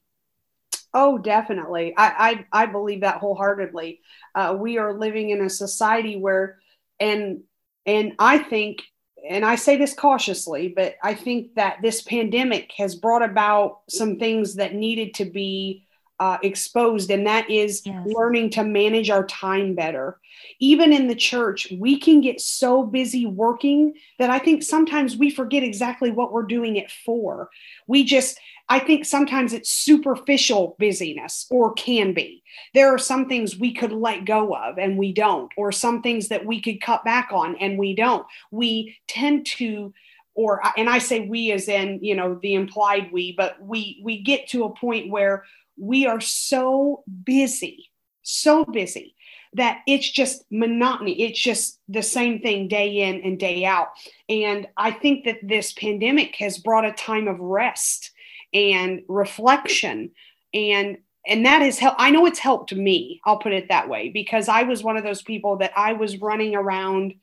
[0.92, 1.94] Oh, definitely.
[1.96, 4.00] I I, I believe that wholeheartedly.
[4.34, 6.58] Uh, we are living in a society where,
[6.98, 7.42] and
[7.86, 8.82] and I think,
[9.28, 14.18] and I say this cautiously, but I think that this pandemic has brought about some
[14.18, 15.86] things that needed to be
[16.18, 18.06] uh, exposed, and that is yes.
[18.06, 20.18] learning to manage our time better.
[20.58, 25.30] Even in the church, we can get so busy working that I think sometimes we
[25.30, 27.48] forget exactly what we're doing it for.
[27.86, 28.38] We just,
[28.70, 32.44] I think sometimes it's superficial busyness or can be.
[32.72, 36.28] There are some things we could let go of and we don't, or some things
[36.28, 38.24] that we could cut back on and we don't.
[38.52, 39.92] We tend to
[40.34, 44.22] or and I say we as in, you know, the implied we, but we we
[44.22, 45.44] get to a point where
[45.76, 47.90] we are so busy,
[48.22, 49.16] so busy
[49.54, 51.22] that it's just monotony.
[51.22, 53.88] It's just the same thing day in and day out.
[54.28, 58.12] And I think that this pandemic has brought a time of rest
[58.52, 60.10] and reflection.
[60.52, 64.08] And and that has helped i know it's helped me i'll put it that way
[64.08, 67.14] because i was one of those people that i was running around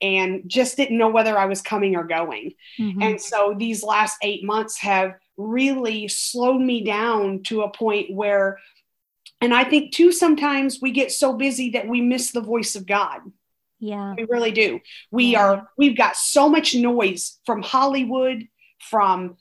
[0.00, 2.52] and just didn't know whether i was coming or going.
[2.78, 3.02] Mm-hmm.
[3.02, 8.58] and so these last eight months have really slowed me down to a point where
[9.40, 12.86] and i think too sometimes we get so busy that we miss the voice of
[12.86, 13.20] god.
[13.80, 14.14] Yeah.
[14.16, 14.80] We really do.
[15.10, 15.42] We yeah.
[15.42, 18.48] are we've got so much noise from hollywood
[18.80, 19.36] from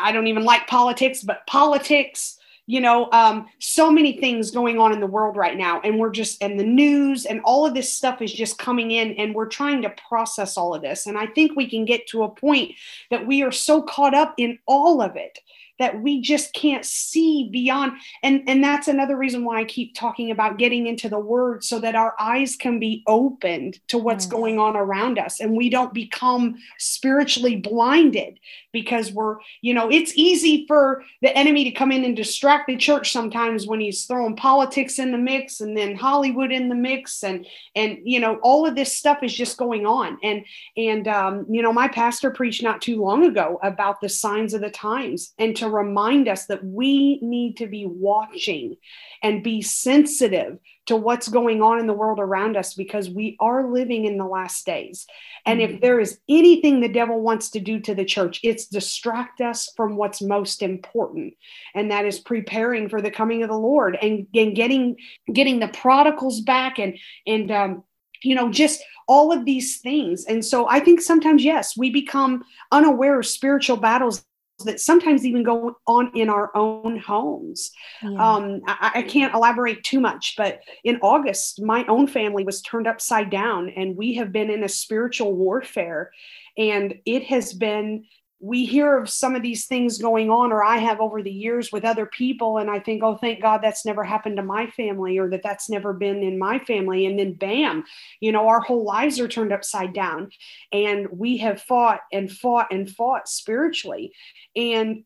[0.00, 4.92] i don't even like politics but politics you know um, so many things going on
[4.92, 5.80] in the world right now.
[5.80, 9.12] And we're just and the news and all of this stuff is just coming in
[9.12, 11.06] and we're trying to process all of this.
[11.06, 12.72] And i think we can get to a point
[13.10, 15.38] that we are so caught up in all of it
[15.78, 17.92] that we just can't see beyond.
[18.22, 21.78] And and that's another reason why i keep talking about getting into the word so
[21.80, 25.94] that our eyes can be opened to what's going on around us and we don't
[25.94, 28.38] become spiritually blinded
[28.72, 32.76] because we're you know it's easy for the enemy to come in and distract the
[32.76, 37.22] church sometimes when he's throwing politics in the mix and then hollywood in the mix
[37.22, 40.18] and and you know all of this stuff is just going on.
[40.22, 40.44] And
[40.76, 44.60] and um, you know my pastor preached not too long ago about the signs of
[44.60, 48.76] the times and to to remind us that we need to be watching
[49.22, 53.70] and be sensitive to what's going on in the world around us because we are
[53.70, 55.06] living in the last days.
[55.44, 55.80] And if mm-hmm.
[55.80, 59.96] there is anything the devil wants to do to the church, it's distract us from
[59.96, 61.34] what's most important.
[61.74, 64.96] And that is preparing for the coming of the Lord and, and getting
[65.32, 67.84] getting the prodigals back and and um,
[68.22, 72.42] you know just all of these things and so i think sometimes yes we become
[72.72, 74.24] unaware of spiritual battles
[74.64, 77.72] that sometimes even go on in our own homes.
[78.02, 78.08] Yeah.
[78.10, 82.86] Um, I, I, can't elaborate too much, but in August, my own family was turned
[82.86, 86.10] upside down, and we have been in a spiritual warfare.
[86.56, 88.04] And it has been
[88.46, 91.72] we hear of some of these things going on, or I have over the years
[91.72, 95.18] with other people, and I think, oh, thank God that's never happened to my family,
[95.18, 97.06] or that that's never been in my family.
[97.06, 97.84] And then, bam,
[98.20, 100.30] you know, our whole lives are turned upside down.
[100.72, 104.12] And we have fought and fought and fought spiritually.
[104.54, 105.02] And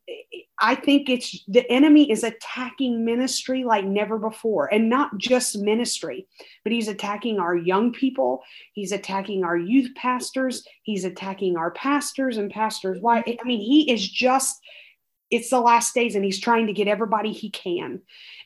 [0.61, 6.27] I think it's the enemy is attacking ministry like never before, and not just ministry,
[6.63, 8.43] but he's attacking our young people.
[8.75, 10.63] He's attacking our youth pastors.
[10.83, 13.23] He's attacking our pastors and pastors' Why?
[13.41, 14.61] I mean, he is just,
[15.31, 18.01] it's the last days, and he's trying to get everybody he can.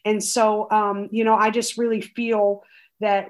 [0.04, 2.62] And so, um, you know, I just really feel
[3.00, 3.28] that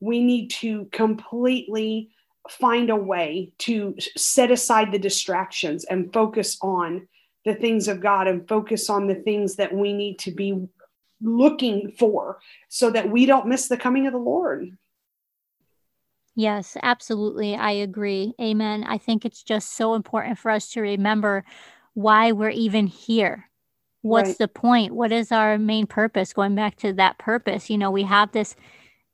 [0.00, 2.10] we need to completely
[2.48, 7.06] find a way to set aside the distractions and focus on
[7.44, 10.66] the things of God and focus on the things that we need to be
[11.20, 12.38] looking for
[12.68, 14.76] so that we don't miss the coming of the Lord.
[16.34, 17.54] Yes, absolutely.
[17.54, 18.34] I agree.
[18.40, 18.84] Amen.
[18.84, 21.44] I think it's just so important for us to remember
[21.94, 23.48] why we're even here.
[24.00, 24.38] What's right.
[24.38, 24.94] the point?
[24.94, 26.32] What is our main purpose?
[26.32, 28.56] Going back to that purpose, you know, we have this,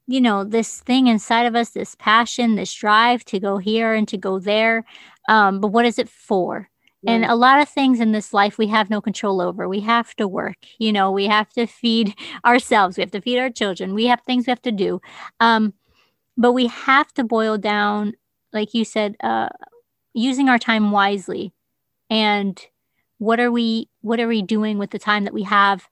[0.06, 4.08] you know, this thing inside of us, this passion, this drive to go here and
[4.08, 4.84] to go there.
[5.28, 6.70] Um, but what is it for?
[7.06, 9.68] And a lot of things in this life we have no control over.
[9.68, 12.14] We have to work, you know, we have to feed
[12.44, 15.00] ourselves, we have to feed our children, we have things we have to do.
[15.38, 15.74] Um,
[16.38, 18.14] but we have to boil down,
[18.54, 19.50] like you said, uh,
[20.14, 21.52] using our time wisely.
[22.10, 22.60] And
[23.18, 25.88] what are we what are we doing with the time that we have?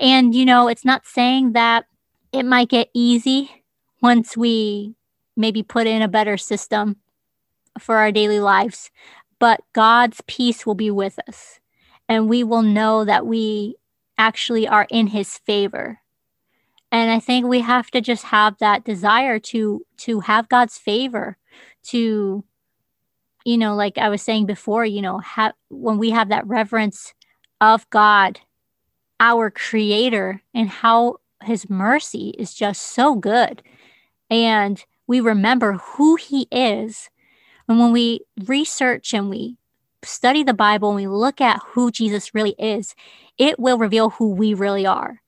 [0.00, 1.86] And you know, it's not saying that
[2.32, 3.64] it might get easy
[4.02, 4.96] once we
[5.36, 6.96] maybe put in a better system
[7.78, 8.90] for our daily lives
[9.40, 11.60] but God's peace will be with us.
[12.08, 13.76] And we will know that we
[14.18, 16.00] actually are in his favor.
[16.94, 21.36] And I think we have to just have that desire to to have God's favor,
[21.88, 22.44] to
[23.44, 27.12] you know, like I was saying before, you know, have when we have that reverence
[27.60, 28.40] of God,
[29.18, 33.60] our creator, and how his mercy is just so good.
[34.30, 37.10] And we remember who he is
[37.68, 39.56] and when we research and we
[40.04, 42.94] study the Bible and we look at who Jesus really is,
[43.38, 45.22] it will reveal who we really are.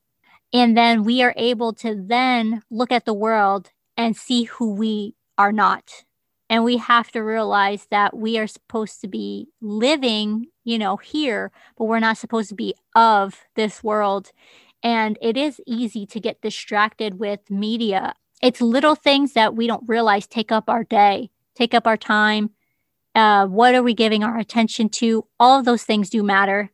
[0.52, 5.14] And then we are able to then look at the world and see who we
[5.36, 6.04] are not.
[6.48, 11.50] And we have to realize that we are supposed to be living, you know, here,
[11.76, 14.30] but we're not supposed to be of this world.
[14.82, 18.14] And it is easy to get distracted with media.
[18.40, 22.50] It's little things that we don't realize take up our day take up our time?
[23.14, 25.26] Uh, what are we giving our attention to?
[25.40, 26.70] All of those things do matter.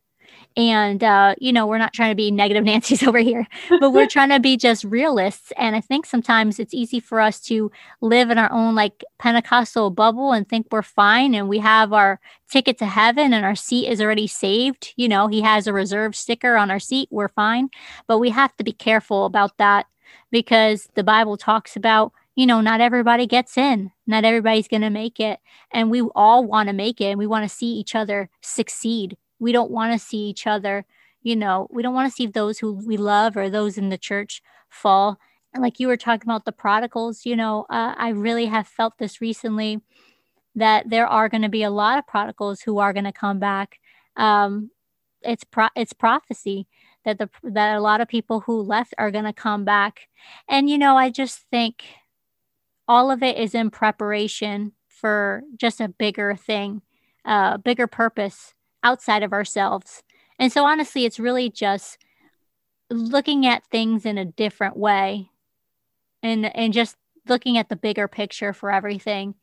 [0.56, 3.46] And, uh, you know, we're not trying to be negative Nancy's over here,
[3.80, 5.52] but we're trying to be just realists.
[5.56, 9.90] And I think sometimes it's easy for us to live in our own like Pentecostal
[9.90, 13.88] bubble and think we're fine and we have our ticket to heaven and our seat
[13.88, 14.92] is already saved.
[14.96, 17.08] You know, he has a reserve sticker on our seat.
[17.10, 17.70] We're fine.
[18.06, 19.86] But we have to be careful about that
[20.30, 23.90] because the Bible talks about you know, not everybody gets in.
[24.06, 25.38] Not everybody's going to make it.
[25.70, 29.16] And we all want to make it and we want to see each other succeed.
[29.42, 30.86] We don't want to see each other,
[31.22, 33.98] you know, we don't want to see those who we love or those in the
[33.98, 35.18] church fall.
[35.52, 38.98] And like you were talking about the prodigals, you know, uh, I really have felt
[38.98, 39.80] this recently
[40.54, 43.38] that there are going to be a lot of prodigals who are going to come
[43.38, 43.78] back.
[44.16, 44.70] Um,
[45.22, 46.66] it's pro- it's prophecy
[47.04, 50.08] that the that a lot of people who left are going to come back.
[50.48, 51.84] And you know, I just think
[52.88, 56.82] all of it is in preparation for just a bigger thing,
[57.24, 60.02] a uh, bigger purpose outside of ourselves.
[60.38, 61.98] And so, honestly, it's really just
[62.90, 65.30] looking at things in a different way
[66.22, 66.96] and, and just
[67.28, 69.34] looking at the bigger picture for everything.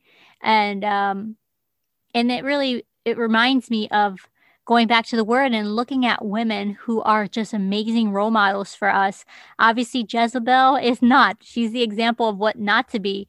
[0.41, 1.35] And, um,
[2.13, 4.27] and it really, it reminds me of
[4.65, 8.75] going back to the word and looking at women who are just amazing role models
[8.75, 9.25] for us.
[9.57, 11.37] Obviously, Jezebel is not.
[11.41, 13.27] She's the example of what not to be.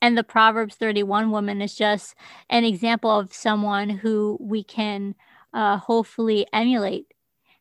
[0.00, 2.14] And the Proverbs 31 woman is just
[2.48, 5.14] an example of someone who we can
[5.52, 7.06] uh, hopefully emulate.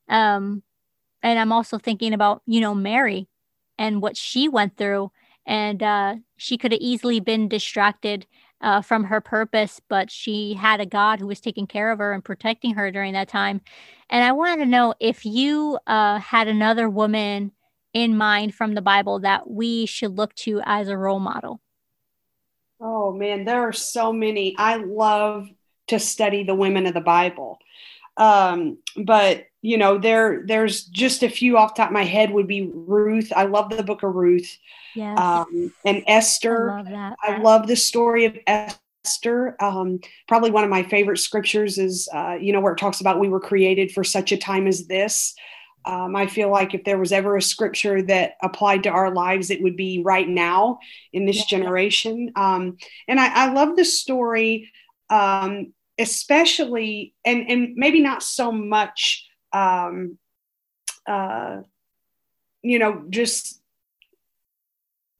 [0.08, 0.64] Um,
[1.24, 3.28] and I'm also thinking about, you know, Mary
[3.78, 5.12] and what she went through.
[5.46, 8.28] And uh, she could have easily been distracted
[8.62, 12.12] uh, from her purpose, but she had a God who was taking care of her
[12.12, 13.62] and protecting her during that time.
[14.10, 17.52] And I wanted to know if you uh, had another woman
[17.94, 21.62] in mind from the Bible that we should look to as a role model.
[22.80, 24.55] Oh man, there are so many.
[24.57, 25.47] I love
[25.88, 27.59] to study the women of the Bible.
[28.17, 32.47] Um, but you know, there there's just a few off top of my head would
[32.47, 33.32] be Ruth.
[33.36, 34.57] I love the book of Ruth.
[34.95, 35.19] Yes.
[35.19, 36.71] Um, and Esther.
[36.71, 39.55] I love, I love the story of Esther.
[39.59, 43.19] Um, probably one of my favorite scriptures is, uh, you know, where it talks about
[43.19, 45.36] we were created for such a time as this.
[45.88, 49.50] Um, I feel like if there was ever a scripture that applied to our lives,
[49.50, 50.80] it would be right now
[51.14, 52.34] in this generation.
[52.36, 52.78] Um,
[53.08, 54.70] and I, I, love the story,
[55.10, 60.18] um, especially, and, and maybe not so much, um,
[61.08, 61.62] uh,
[62.64, 63.62] you know, just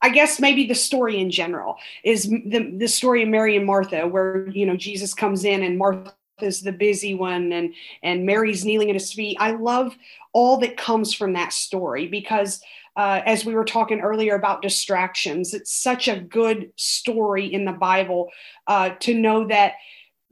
[0.02, 4.06] I guess maybe the story in general is the, the story of Mary and Martha,
[4.06, 8.64] where you know Jesus comes in and Martha is the busy one and and Mary's
[8.64, 9.36] kneeling at his feet.
[9.40, 9.96] I love
[10.32, 12.60] all that comes from that story because
[12.96, 17.72] uh, as we were talking earlier about distractions, it's such a good story in the
[17.72, 18.28] Bible
[18.66, 19.74] uh, to know that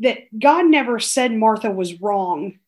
[0.00, 2.59] that God never said Martha was wrong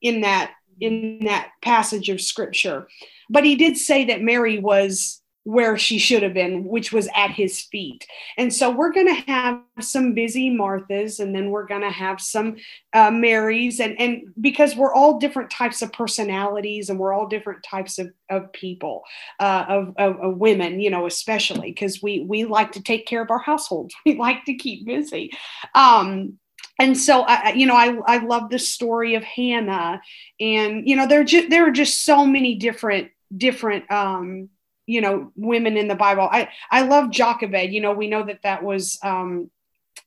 [0.00, 2.88] in that in that passage of scripture,
[3.30, 7.30] but He did say that Mary was where she should have been, which was at
[7.30, 8.06] his feet.
[8.38, 12.20] And so we're going to have some busy Marthas, and then we're going to have
[12.20, 12.56] some
[12.94, 17.62] uh, Marys, and and because we're all different types of personalities, and we're all different
[17.62, 19.02] types of of people,
[19.38, 23.22] uh, of, of, of women, you know, especially because we we like to take care
[23.22, 25.30] of our households, we like to keep busy.
[25.74, 26.38] Um,
[26.78, 30.00] and so I, you know, I, I love the story of Hannah,
[30.40, 34.48] and you know, there just there are just so many different different um,
[34.86, 38.42] you know women in the bible i i love jochebed you know we know that
[38.42, 39.50] that was um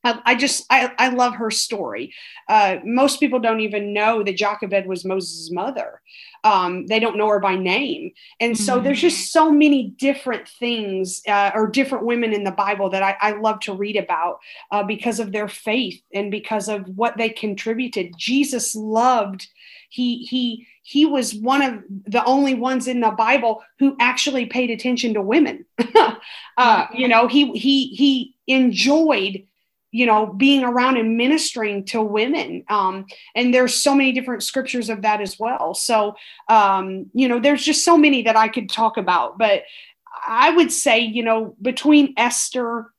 [0.04, 2.14] I, I just I, I love her story.
[2.48, 6.00] Uh, most people don't even know that Jochebed was Moses' mother.
[6.44, 8.84] Um, they don't know her by name, and so mm-hmm.
[8.84, 13.16] there's just so many different things uh, or different women in the Bible that I,
[13.20, 14.38] I love to read about
[14.70, 18.14] uh, because of their faith and because of what they contributed.
[18.16, 19.48] Jesus loved
[19.88, 24.70] he he he was one of the only ones in the Bible who actually paid
[24.70, 25.64] attention to women.
[26.56, 29.44] uh, you know, he he he enjoyed
[29.90, 34.90] you know being around and ministering to women um, and there's so many different scriptures
[34.90, 36.14] of that as well so
[36.48, 39.62] um, you know there's just so many that i could talk about but
[40.26, 42.92] i would say you know between esther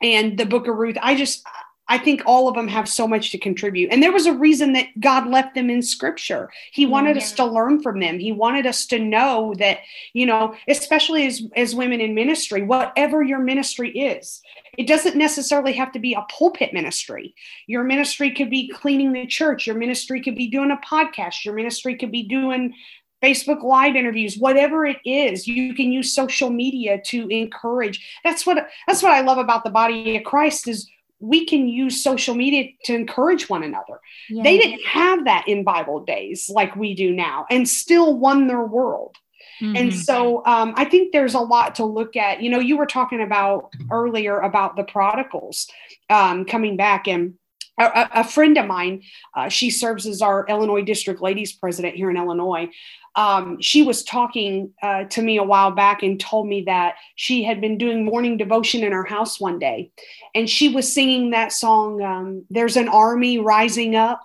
[0.00, 1.44] and the book of ruth i just
[1.88, 3.90] I think all of them have so much to contribute.
[3.90, 6.50] And there was a reason that God left them in scripture.
[6.72, 6.92] He mm-hmm.
[6.92, 7.22] wanted yeah.
[7.22, 8.18] us to learn from them.
[8.18, 9.78] He wanted us to know that,
[10.12, 14.42] you know, especially as, as women in ministry, whatever your ministry is,
[14.76, 17.34] it doesn't necessarily have to be a pulpit ministry.
[17.66, 19.66] Your ministry could be cleaning the church.
[19.66, 21.44] Your ministry could be doing a podcast.
[21.44, 22.74] Your ministry could be doing
[23.22, 28.06] Facebook live interviews, whatever it is, you can use social media to encourage.
[28.22, 30.88] That's what that's what I love about the body of Christ is
[31.20, 34.00] we can use social media to encourage one another.
[34.28, 34.42] Yeah.
[34.42, 38.64] They didn't have that in Bible days like we do now and still won their
[38.64, 39.16] world.
[39.60, 39.76] Mm-hmm.
[39.76, 42.42] And so um, I think there's a lot to look at.
[42.42, 45.68] You know, you were talking about earlier about the prodigals
[46.10, 47.34] um, coming back and
[47.78, 49.02] a, a, friend of mine,
[49.34, 52.70] uh, she serves as our Illinois District Ladies President here in Illinois.
[53.14, 57.42] Um, she was talking uh, to me a while back and told me that she
[57.42, 59.90] had been doing morning devotion in her house one day.
[60.34, 64.20] And she was singing that song um, there's an army rising up.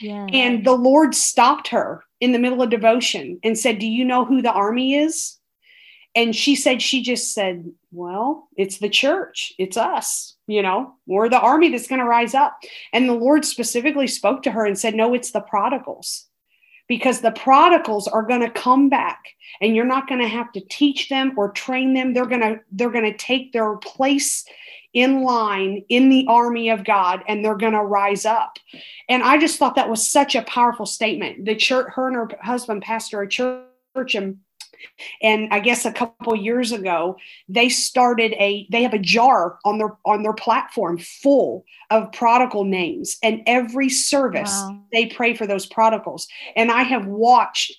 [0.00, 0.26] Yeah.
[0.32, 4.24] and the lord stopped her in the middle of devotion and said do you know
[4.26, 5.35] who the army is
[6.16, 11.28] and she said she just said well it's the church it's us you know we're
[11.28, 12.58] the army that's going to rise up
[12.92, 16.26] and the lord specifically spoke to her and said no it's the prodigals
[16.88, 19.20] because the prodigals are going to come back
[19.60, 22.58] and you're not going to have to teach them or train them they're going to
[22.72, 24.44] they're going to take their place
[24.96, 28.58] in line in the army of God and they're going to rise up.
[29.10, 31.44] And I just thought that was such a powerful statement.
[31.44, 34.38] The church her and her husband pastor a church and
[35.22, 37.16] and i guess a couple years ago
[37.48, 42.64] they started a they have a jar on their on their platform full of prodigal
[42.64, 43.18] names.
[43.22, 44.80] And every service wow.
[44.92, 46.28] they pray for those prodigals.
[46.54, 47.72] And i have watched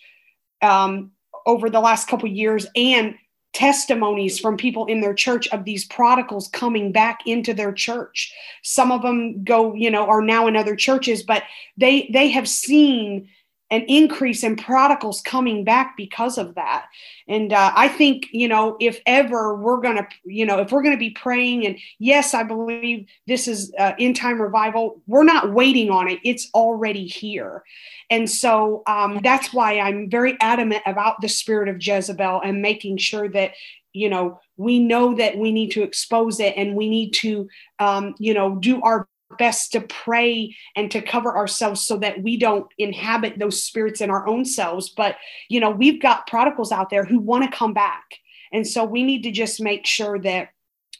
[0.61, 1.11] um,
[1.45, 3.15] over the last couple years and
[3.53, 8.33] testimonies from people in their church of these prodigals coming back into their church.
[8.63, 11.43] Some of them go you know are now in other churches but
[11.77, 13.29] they they have seen
[13.69, 16.85] an increase in prodigals coming back because of that.
[17.27, 20.83] And uh, I think, you know, if ever we're going to, you know, if we're
[20.83, 25.25] going to be praying, and yes, I believe this is uh, in time revival, we're
[25.25, 27.63] not waiting on it, it's already here.
[28.09, 32.97] And so um, that's why I'm very adamant about the spirit of Jezebel and making
[32.97, 33.51] sure that,
[33.91, 37.49] you know, we know that we need to expose it and we need to,
[37.79, 42.37] um, you know, do our best to pray and to cover ourselves so that we
[42.37, 44.89] don't inhabit those spirits in our own selves.
[44.89, 45.17] But
[45.49, 48.05] you know we've got prodigals out there who want to come back.
[48.51, 50.49] And so we need to just make sure that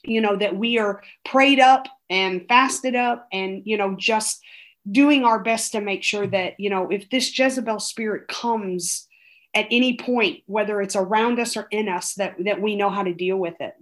[0.04, 4.40] you know that we are prayed up and fasted up and you know just
[4.90, 9.06] doing our best to make sure that you know if this jezebel spirit comes
[9.54, 13.02] at any point whether it's around us or in us that that we know how
[13.02, 13.74] to deal with it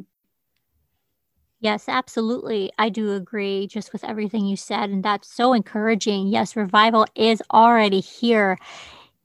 [1.61, 2.70] Yes, absolutely.
[2.78, 4.90] I do agree just with everything you said.
[4.90, 6.28] And that's so encouraging.
[6.28, 8.59] Yes, revival is already here,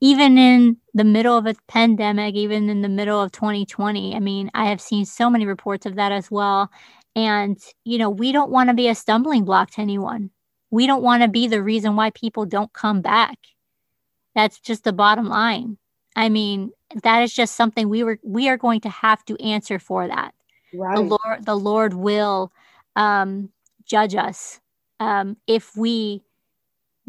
[0.02, 4.16] even in the middle of a pandemic, even in the middle of 2020.
[4.16, 6.70] I mean, I have seen so many reports of that as well.
[7.16, 10.32] And, you know, we don't want to be a stumbling block to anyone.
[10.72, 13.38] We don't want to be the reason why people don't come back.
[14.36, 15.78] That's just the bottom line.
[16.16, 16.72] I mean,
[17.04, 20.34] that is just something we were we are going to have to answer for that
[20.74, 20.96] right.
[20.96, 22.52] the lord the lord will
[22.96, 23.50] um,
[23.86, 24.60] judge us
[25.00, 26.22] um, if we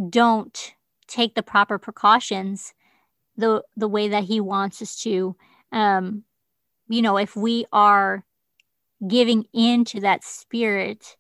[0.09, 0.75] don't
[1.07, 2.75] take the proper precautions
[3.37, 5.37] the the way that he wants us to
[5.73, 6.25] um,
[6.89, 8.25] you know if we are
[9.07, 11.17] giving in to that spirit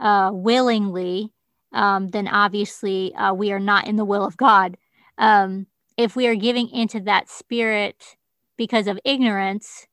[0.00, 1.32] uh, willingly
[1.72, 4.76] um, then obviously uh, we are not in the will of god
[5.18, 5.66] um,
[5.96, 8.16] if we are giving into that spirit
[8.56, 9.86] because of ignorance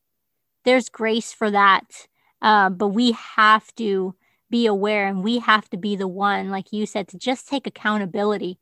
[0.64, 2.08] there's grace for that.
[2.42, 4.16] Uh, but we have to
[4.50, 7.66] be aware and we have to be the one, like you said, to just take
[7.66, 8.60] accountability.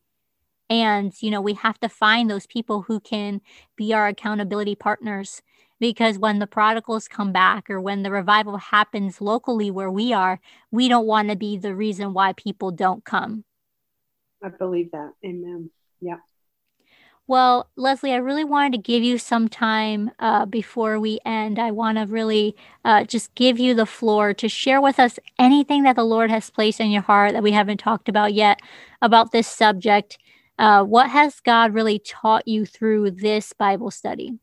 [0.70, 3.42] And, you know, we have to find those people who can
[3.76, 5.42] be our accountability partners.
[5.82, 10.40] Because when the prodigals come back or when the revival happens locally where we are,
[10.70, 13.44] we don't want to be the reason why people don't come.
[14.44, 15.14] I believe that.
[15.26, 15.72] Amen.
[16.00, 16.18] Yeah.
[17.28, 21.60] Well, Leslie, I really wanted to give you some time uh, before we end.
[21.60, 25.84] I want to really uh, just give you the floor to share with us anything
[25.84, 28.60] that the Lord has placed in your heart that we haven't talked about yet
[29.02, 30.18] about this subject.
[30.60, 34.38] Uh, what has God really taught you through this Bible study?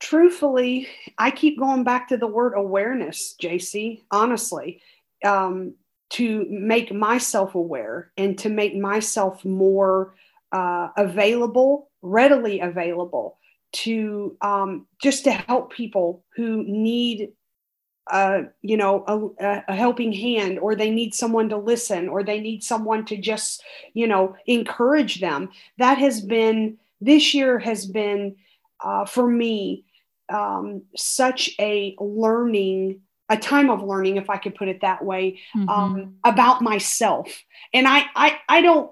[0.00, 4.82] Truthfully, I keep going back to the word awareness, JC, honestly.
[5.24, 5.74] Um,
[6.10, 10.14] to make myself aware and to make myself more
[10.52, 13.38] uh, available, readily available
[13.72, 17.32] to um, just to help people who need
[18.10, 22.40] uh, you know a, a, helping hand or they need someone to listen or they
[22.40, 23.62] need someone to just
[23.94, 25.48] you know encourage them
[25.78, 28.34] that has been this year has been
[28.84, 29.84] uh, for me
[30.32, 35.38] um, such a learning a time of learning if i could put it that way
[35.56, 35.68] mm-hmm.
[35.68, 38.90] um, about myself and I, I i don't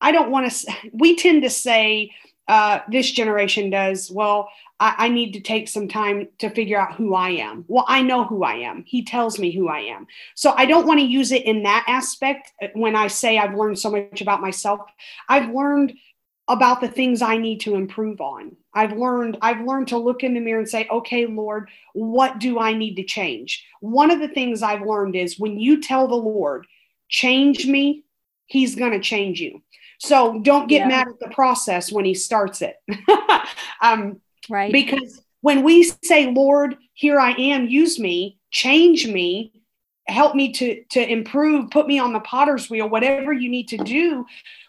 [0.00, 2.12] I don't want to, we tend to say,
[2.48, 4.10] uh, this generation does.
[4.10, 4.48] Well,
[4.80, 7.66] I, I, need to take some time to figure out who I am.
[7.68, 8.84] Well, I know who I am.
[8.86, 10.06] He tells me who I am.
[10.34, 13.54] So I don't want to use it in that aspect uh, when I say I've
[13.54, 14.80] learned so much about myself.
[15.28, 15.92] I've learned
[16.48, 18.56] about the things I need to improve on.
[18.72, 22.58] I've learned I've learned to look in the mirror and say, "Okay, Lord, what do
[22.58, 26.14] I need to change?" One of the things I've learned is when you tell the
[26.14, 26.66] Lord,
[27.10, 28.04] "Change me,"
[28.46, 29.60] he's going to change you.
[29.98, 30.88] So don't get yeah.
[30.88, 32.76] mad at the process when he starts it.
[33.82, 34.72] um, right.
[34.72, 39.52] Because when we say, Lord, here I am, use me, change me,
[40.06, 43.78] help me to, to improve, put me on the potter's wheel, whatever you need to
[43.78, 44.24] do,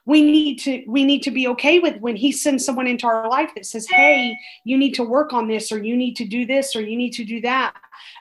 [0.09, 3.29] we need to we need to be okay with when he sends someone into our
[3.29, 6.47] life that says hey you need to work on this or you need to do
[6.47, 7.75] this or you need to do that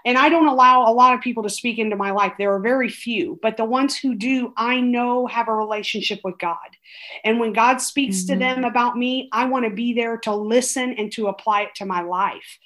[0.05, 2.33] and I don't allow a lot of people to speak into my life.
[2.39, 6.39] There are very few, but the ones who do, I know have a relationship with
[6.39, 6.57] God.
[7.25, 8.35] And when God speaks mm-hmm.
[8.35, 11.75] to them about me, I want to be there to listen and to apply it
[11.77, 12.59] to my life.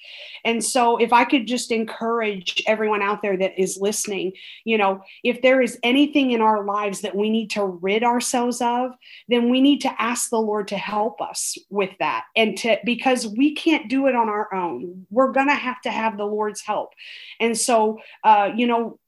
[0.45, 4.33] And so, if I could just encourage everyone out there that is listening,
[4.63, 8.61] you know, if there is anything in our lives that we need to rid ourselves
[8.61, 8.91] of,
[9.27, 12.25] then we need to ask the Lord to help us with that.
[12.35, 15.91] And to, because we can't do it on our own, we're going to have to
[15.91, 16.93] have the Lord's help.
[17.39, 18.99] And so, uh, you know,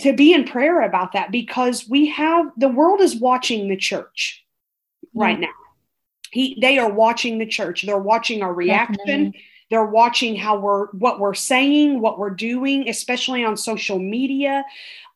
[0.00, 4.44] to be in prayer about that because we have the world is watching the church
[5.14, 5.48] right now.
[6.30, 7.82] He, they are watching the church.
[7.82, 9.04] They're watching our reaction.
[9.06, 9.44] Definitely.
[9.70, 14.64] They're watching how we're what we're saying, what we're doing, especially on social media.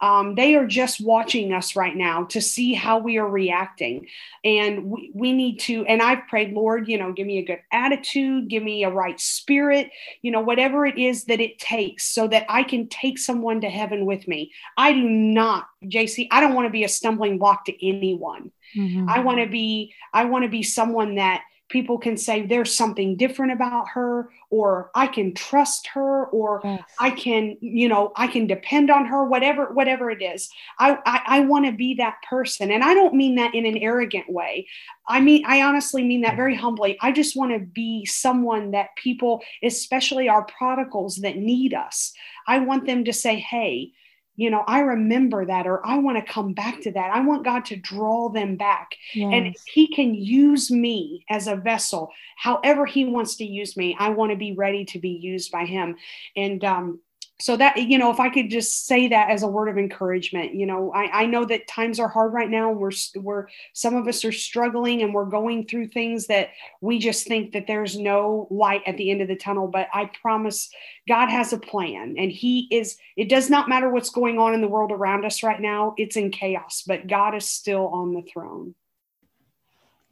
[0.01, 4.07] Um, they are just watching us right now to see how we are reacting.
[4.45, 7.61] And we, we need to, and I've prayed, Lord, you know, give me a good
[7.73, 9.91] attitude, give me a right spirit,
[10.21, 13.71] you know, whatever it is that it takes so that I can take someone to
[13.71, 14.53] heaven with me.
[14.77, 18.53] I do not, JC, I don't want to be a stumbling block to anyone.
[18.77, 19.09] Mm-hmm.
[19.09, 23.17] I want to be, I want to be someone that people can say there's something
[23.17, 26.83] different about her or i can trust her or yes.
[27.01, 30.51] i can you know i can depend on her whatever whatever it is.
[30.79, 33.79] I i, I want to be that person and i don't mean that in an
[33.79, 34.67] arrogant way.
[35.09, 36.99] I mean i honestly mean that very humbly.
[37.01, 42.13] I just want to be someone that people especially our prodigals that need us
[42.47, 43.93] i want them to say hey
[44.37, 47.11] you know, I remember that, or I want to come back to that.
[47.15, 48.97] I want God to draw them back.
[49.13, 49.31] Yes.
[49.33, 53.97] And He can use me as a vessel, however He wants to use me.
[53.99, 55.97] I want to be ready to be used by Him.
[56.37, 57.01] And um,
[57.45, 60.55] so that you know if i could just say that as a word of encouragement
[60.55, 62.71] you know i, I know that times are hard right now.
[62.71, 67.27] We're we're some of us are struggling and we're going through things that we just
[67.27, 69.69] think that there's no light at the end of the tunnel.
[69.69, 70.71] But i promise
[71.07, 74.61] god has a plan and he is it does not matter what's going on in
[74.61, 75.95] the world around us right now.
[75.99, 78.75] It's in chaos but god is still on the throne.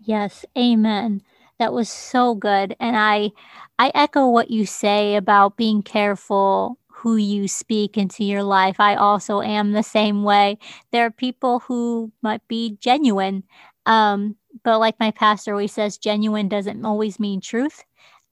[0.01, 1.23] Yes amen.
[1.59, 2.77] That was so good.
[2.81, 3.31] And i
[3.79, 8.77] i echo what you say about being careful who you speak into your life.
[8.79, 10.59] I also am the same way.
[10.93, 13.43] There are people who might be genuine,
[13.87, 17.83] um, but like my pastor always says, genuine doesn't always mean truth.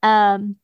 [0.04, 0.56] Um,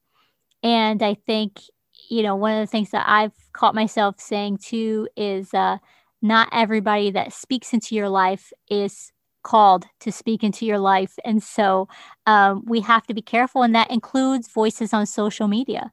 [0.63, 1.61] and I think,
[2.09, 5.79] you know, one of the things that I've caught myself saying too is uh,
[6.23, 9.11] not everybody that speaks into your life is
[9.43, 11.15] called to speak into your life.
[11.25, 11.89] And so
[12.27, 15.93] um, we have to be careful, and that includes voices on social media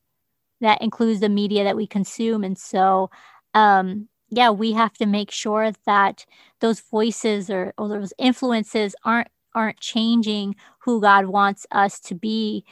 [0.63, 2.43] that includes the media that we consume.
[2.43, 3.09] And so,
[3.53, 6.25] um, yeah, we have to make sure that
[6.59, 12.65] those voices or, or those influences aren't aren't changing who God wants us to be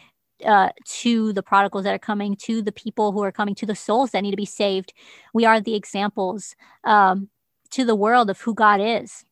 [0.46, 3.76] uh, to the prodigals that are coming, to the people who are coming, to the
[3.76, 4.92] souls that need to be saved.
[5.34, 7.30] We are the examples um,
[7.72, 9.24] to the world of who God is.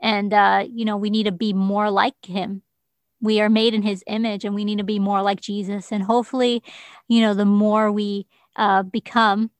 [0.00, 2.62] And, uh, you know, we need to be more like Him
[3.20, 5.92] we are made in his image and we need to be more like jesus.
[5.92, 6.62] And hopefully
[7.08, 9.50] you know the more we uh, become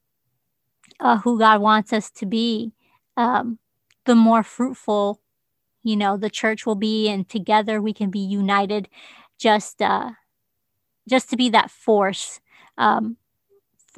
[1.00, 2.72] uh, who god wants us to be
[3.16, 3.58] um,
[4.04, 5.20] the more fruitful
[5.82, 7.08] you know the church will be.
[7.08, 8.88] And together we can be united
[9.38, 10.10] just uh,
[11.08, 12.40] just to be that force
[12.78, 13.16] um,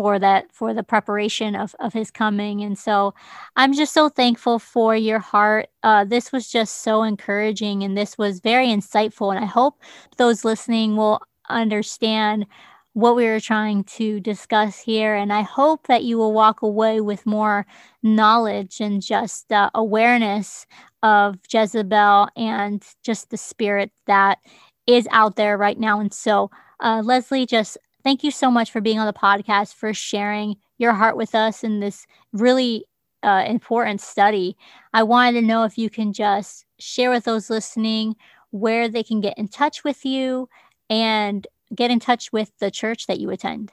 [0.00, 2.62] for that for the preparation of, of his coming.
[2.62, 3.12] And so
[3.54, 5.68] i'm just so thankful for your heart.
[5.82, 9.28] Uh, this was just so encouraging and this was very insightful.
[9.30, 9.78] And i hope
[10.16, 11.20] those listening will
[11.50, 12.46] understand
[12.94, 15.14] what we were trying to discuss here.
[15.14, 17.66] And i hope that you will walk away with more
[18.02, 20.64] knowledge and just uh, awareness
[21.02, 24.38] of jezebel and just the spirit that
[24.86, 26.00] is out there right now.
[26.00, 26.50] And so
[26.82, 30.92] uh, leslie just thank you so much for being on the podcast, for sharing your
[30.92, 32.84] heart with us in this really
[33.22, 34.56] uh, important study.
[34.92, 38.16] I wanted to know if you can just share with those listening
[38.50, 40.48] where they can get in touch with you
[40.88, 43.72] and get in touch with the church that you attend?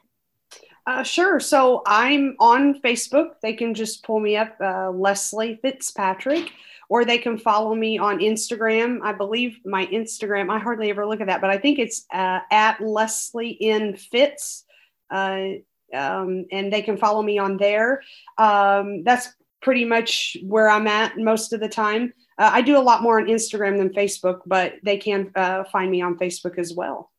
[0.85, 1.39] Uh, sure.
[1.39, 3.31] So I'm on Facebook.
[3.41, 6.51] They can just pull me up, uh, Leslie Fitzpatrick,
[6.89, 8.99] or they can follow me on Instagram.
[9.03, 12.39] I believe my Instagram, I hardly ever look at that, but I think it's uh,
[12.51, 14.65] at Leslie in Fitz.
[15.09, 15.47] Uh,
[15.93, 18.01] um, and they can follow me on there.
[18.37, 19.29] Um, that's
[19.61, 22.13] pretty much where I'm at most of the time.
[22.37, 25.89] Uh, I do a lot more on Instagram than Facebook, but they can uh, find
[25.89, 27.11] me on Facebook as well.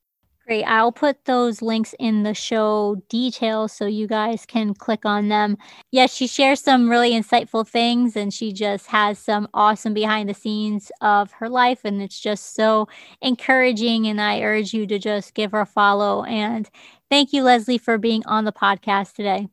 [0.49, 0.65] Great.
[0.65, 5.59] I'll put those links in the show details so you guys can click on them.
[5.91, 10.33] Yes, she shares some really insightful things and she just has some awesome behind the
[10.33, 11.81] scenes of her life.
[11.85, 12.89] And it's just so
[13.21, 14.07] encouraging.
[14.07, 16.25] And I urge you to just give her a follow.
[16.25, 16.67] And
[17.11, 19.49] thank you, Leslie, for being on the podcast today.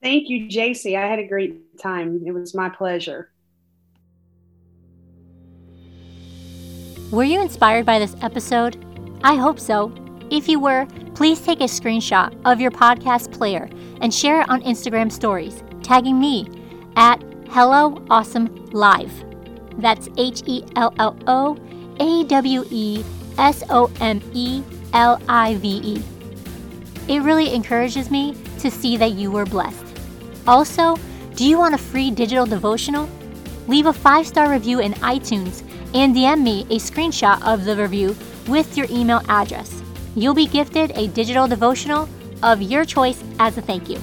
[0.00, 0.96] Thank you, JC.
[0.96, 2.22] I had a great time.
[2.24, 3.32] It was my pleasure.
[7.10, 8.91] Were you inspired by this episode?
[9.24, 9.92] I hope so.
[10.30, 13.68] If you were, please take a screenshot of your podcast player
[14.00, 16.48] and share it on Instagram stories, tagging me
[16.96, 19.12] at Hello Awesome Live.
[19.78, 21.56] That's H E L L O
[22.00, 23.04] A W E
[23.38, 24.62] S O M E
[24.92, 26.02] L I V E.
[27.08, 29.84] It really encourages me to see that you were blessed.
[30.46, 30.96] Also,
[31.36, 33.08] do you want a free digital devotional?
[33.68, 35.62] Leave a five star review in iTunes
[35.94, 38.16] and DM me a screenshot of the review
[38.48, 39.82] with your email address.
[40.14, 42.08] You'll be gifted a digital devotional
[42.42, 44.00] of your choice as a thank you.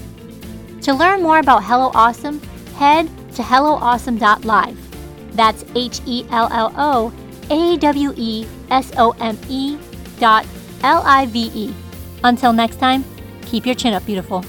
[0.82, 2.42] To learn more about Hello Awesome,
[2.76, 5.36] head to helloawesome.live.
[5.36, 7.14] That's H E L L O
[7.50, 9.78] A W E S O M E
[10.20, 10.46] dot
[10.84, 11.74] L I V E.
[12.24, 13.04] Until next time,
[13.46, 14.44] keep your chin up, beautiful.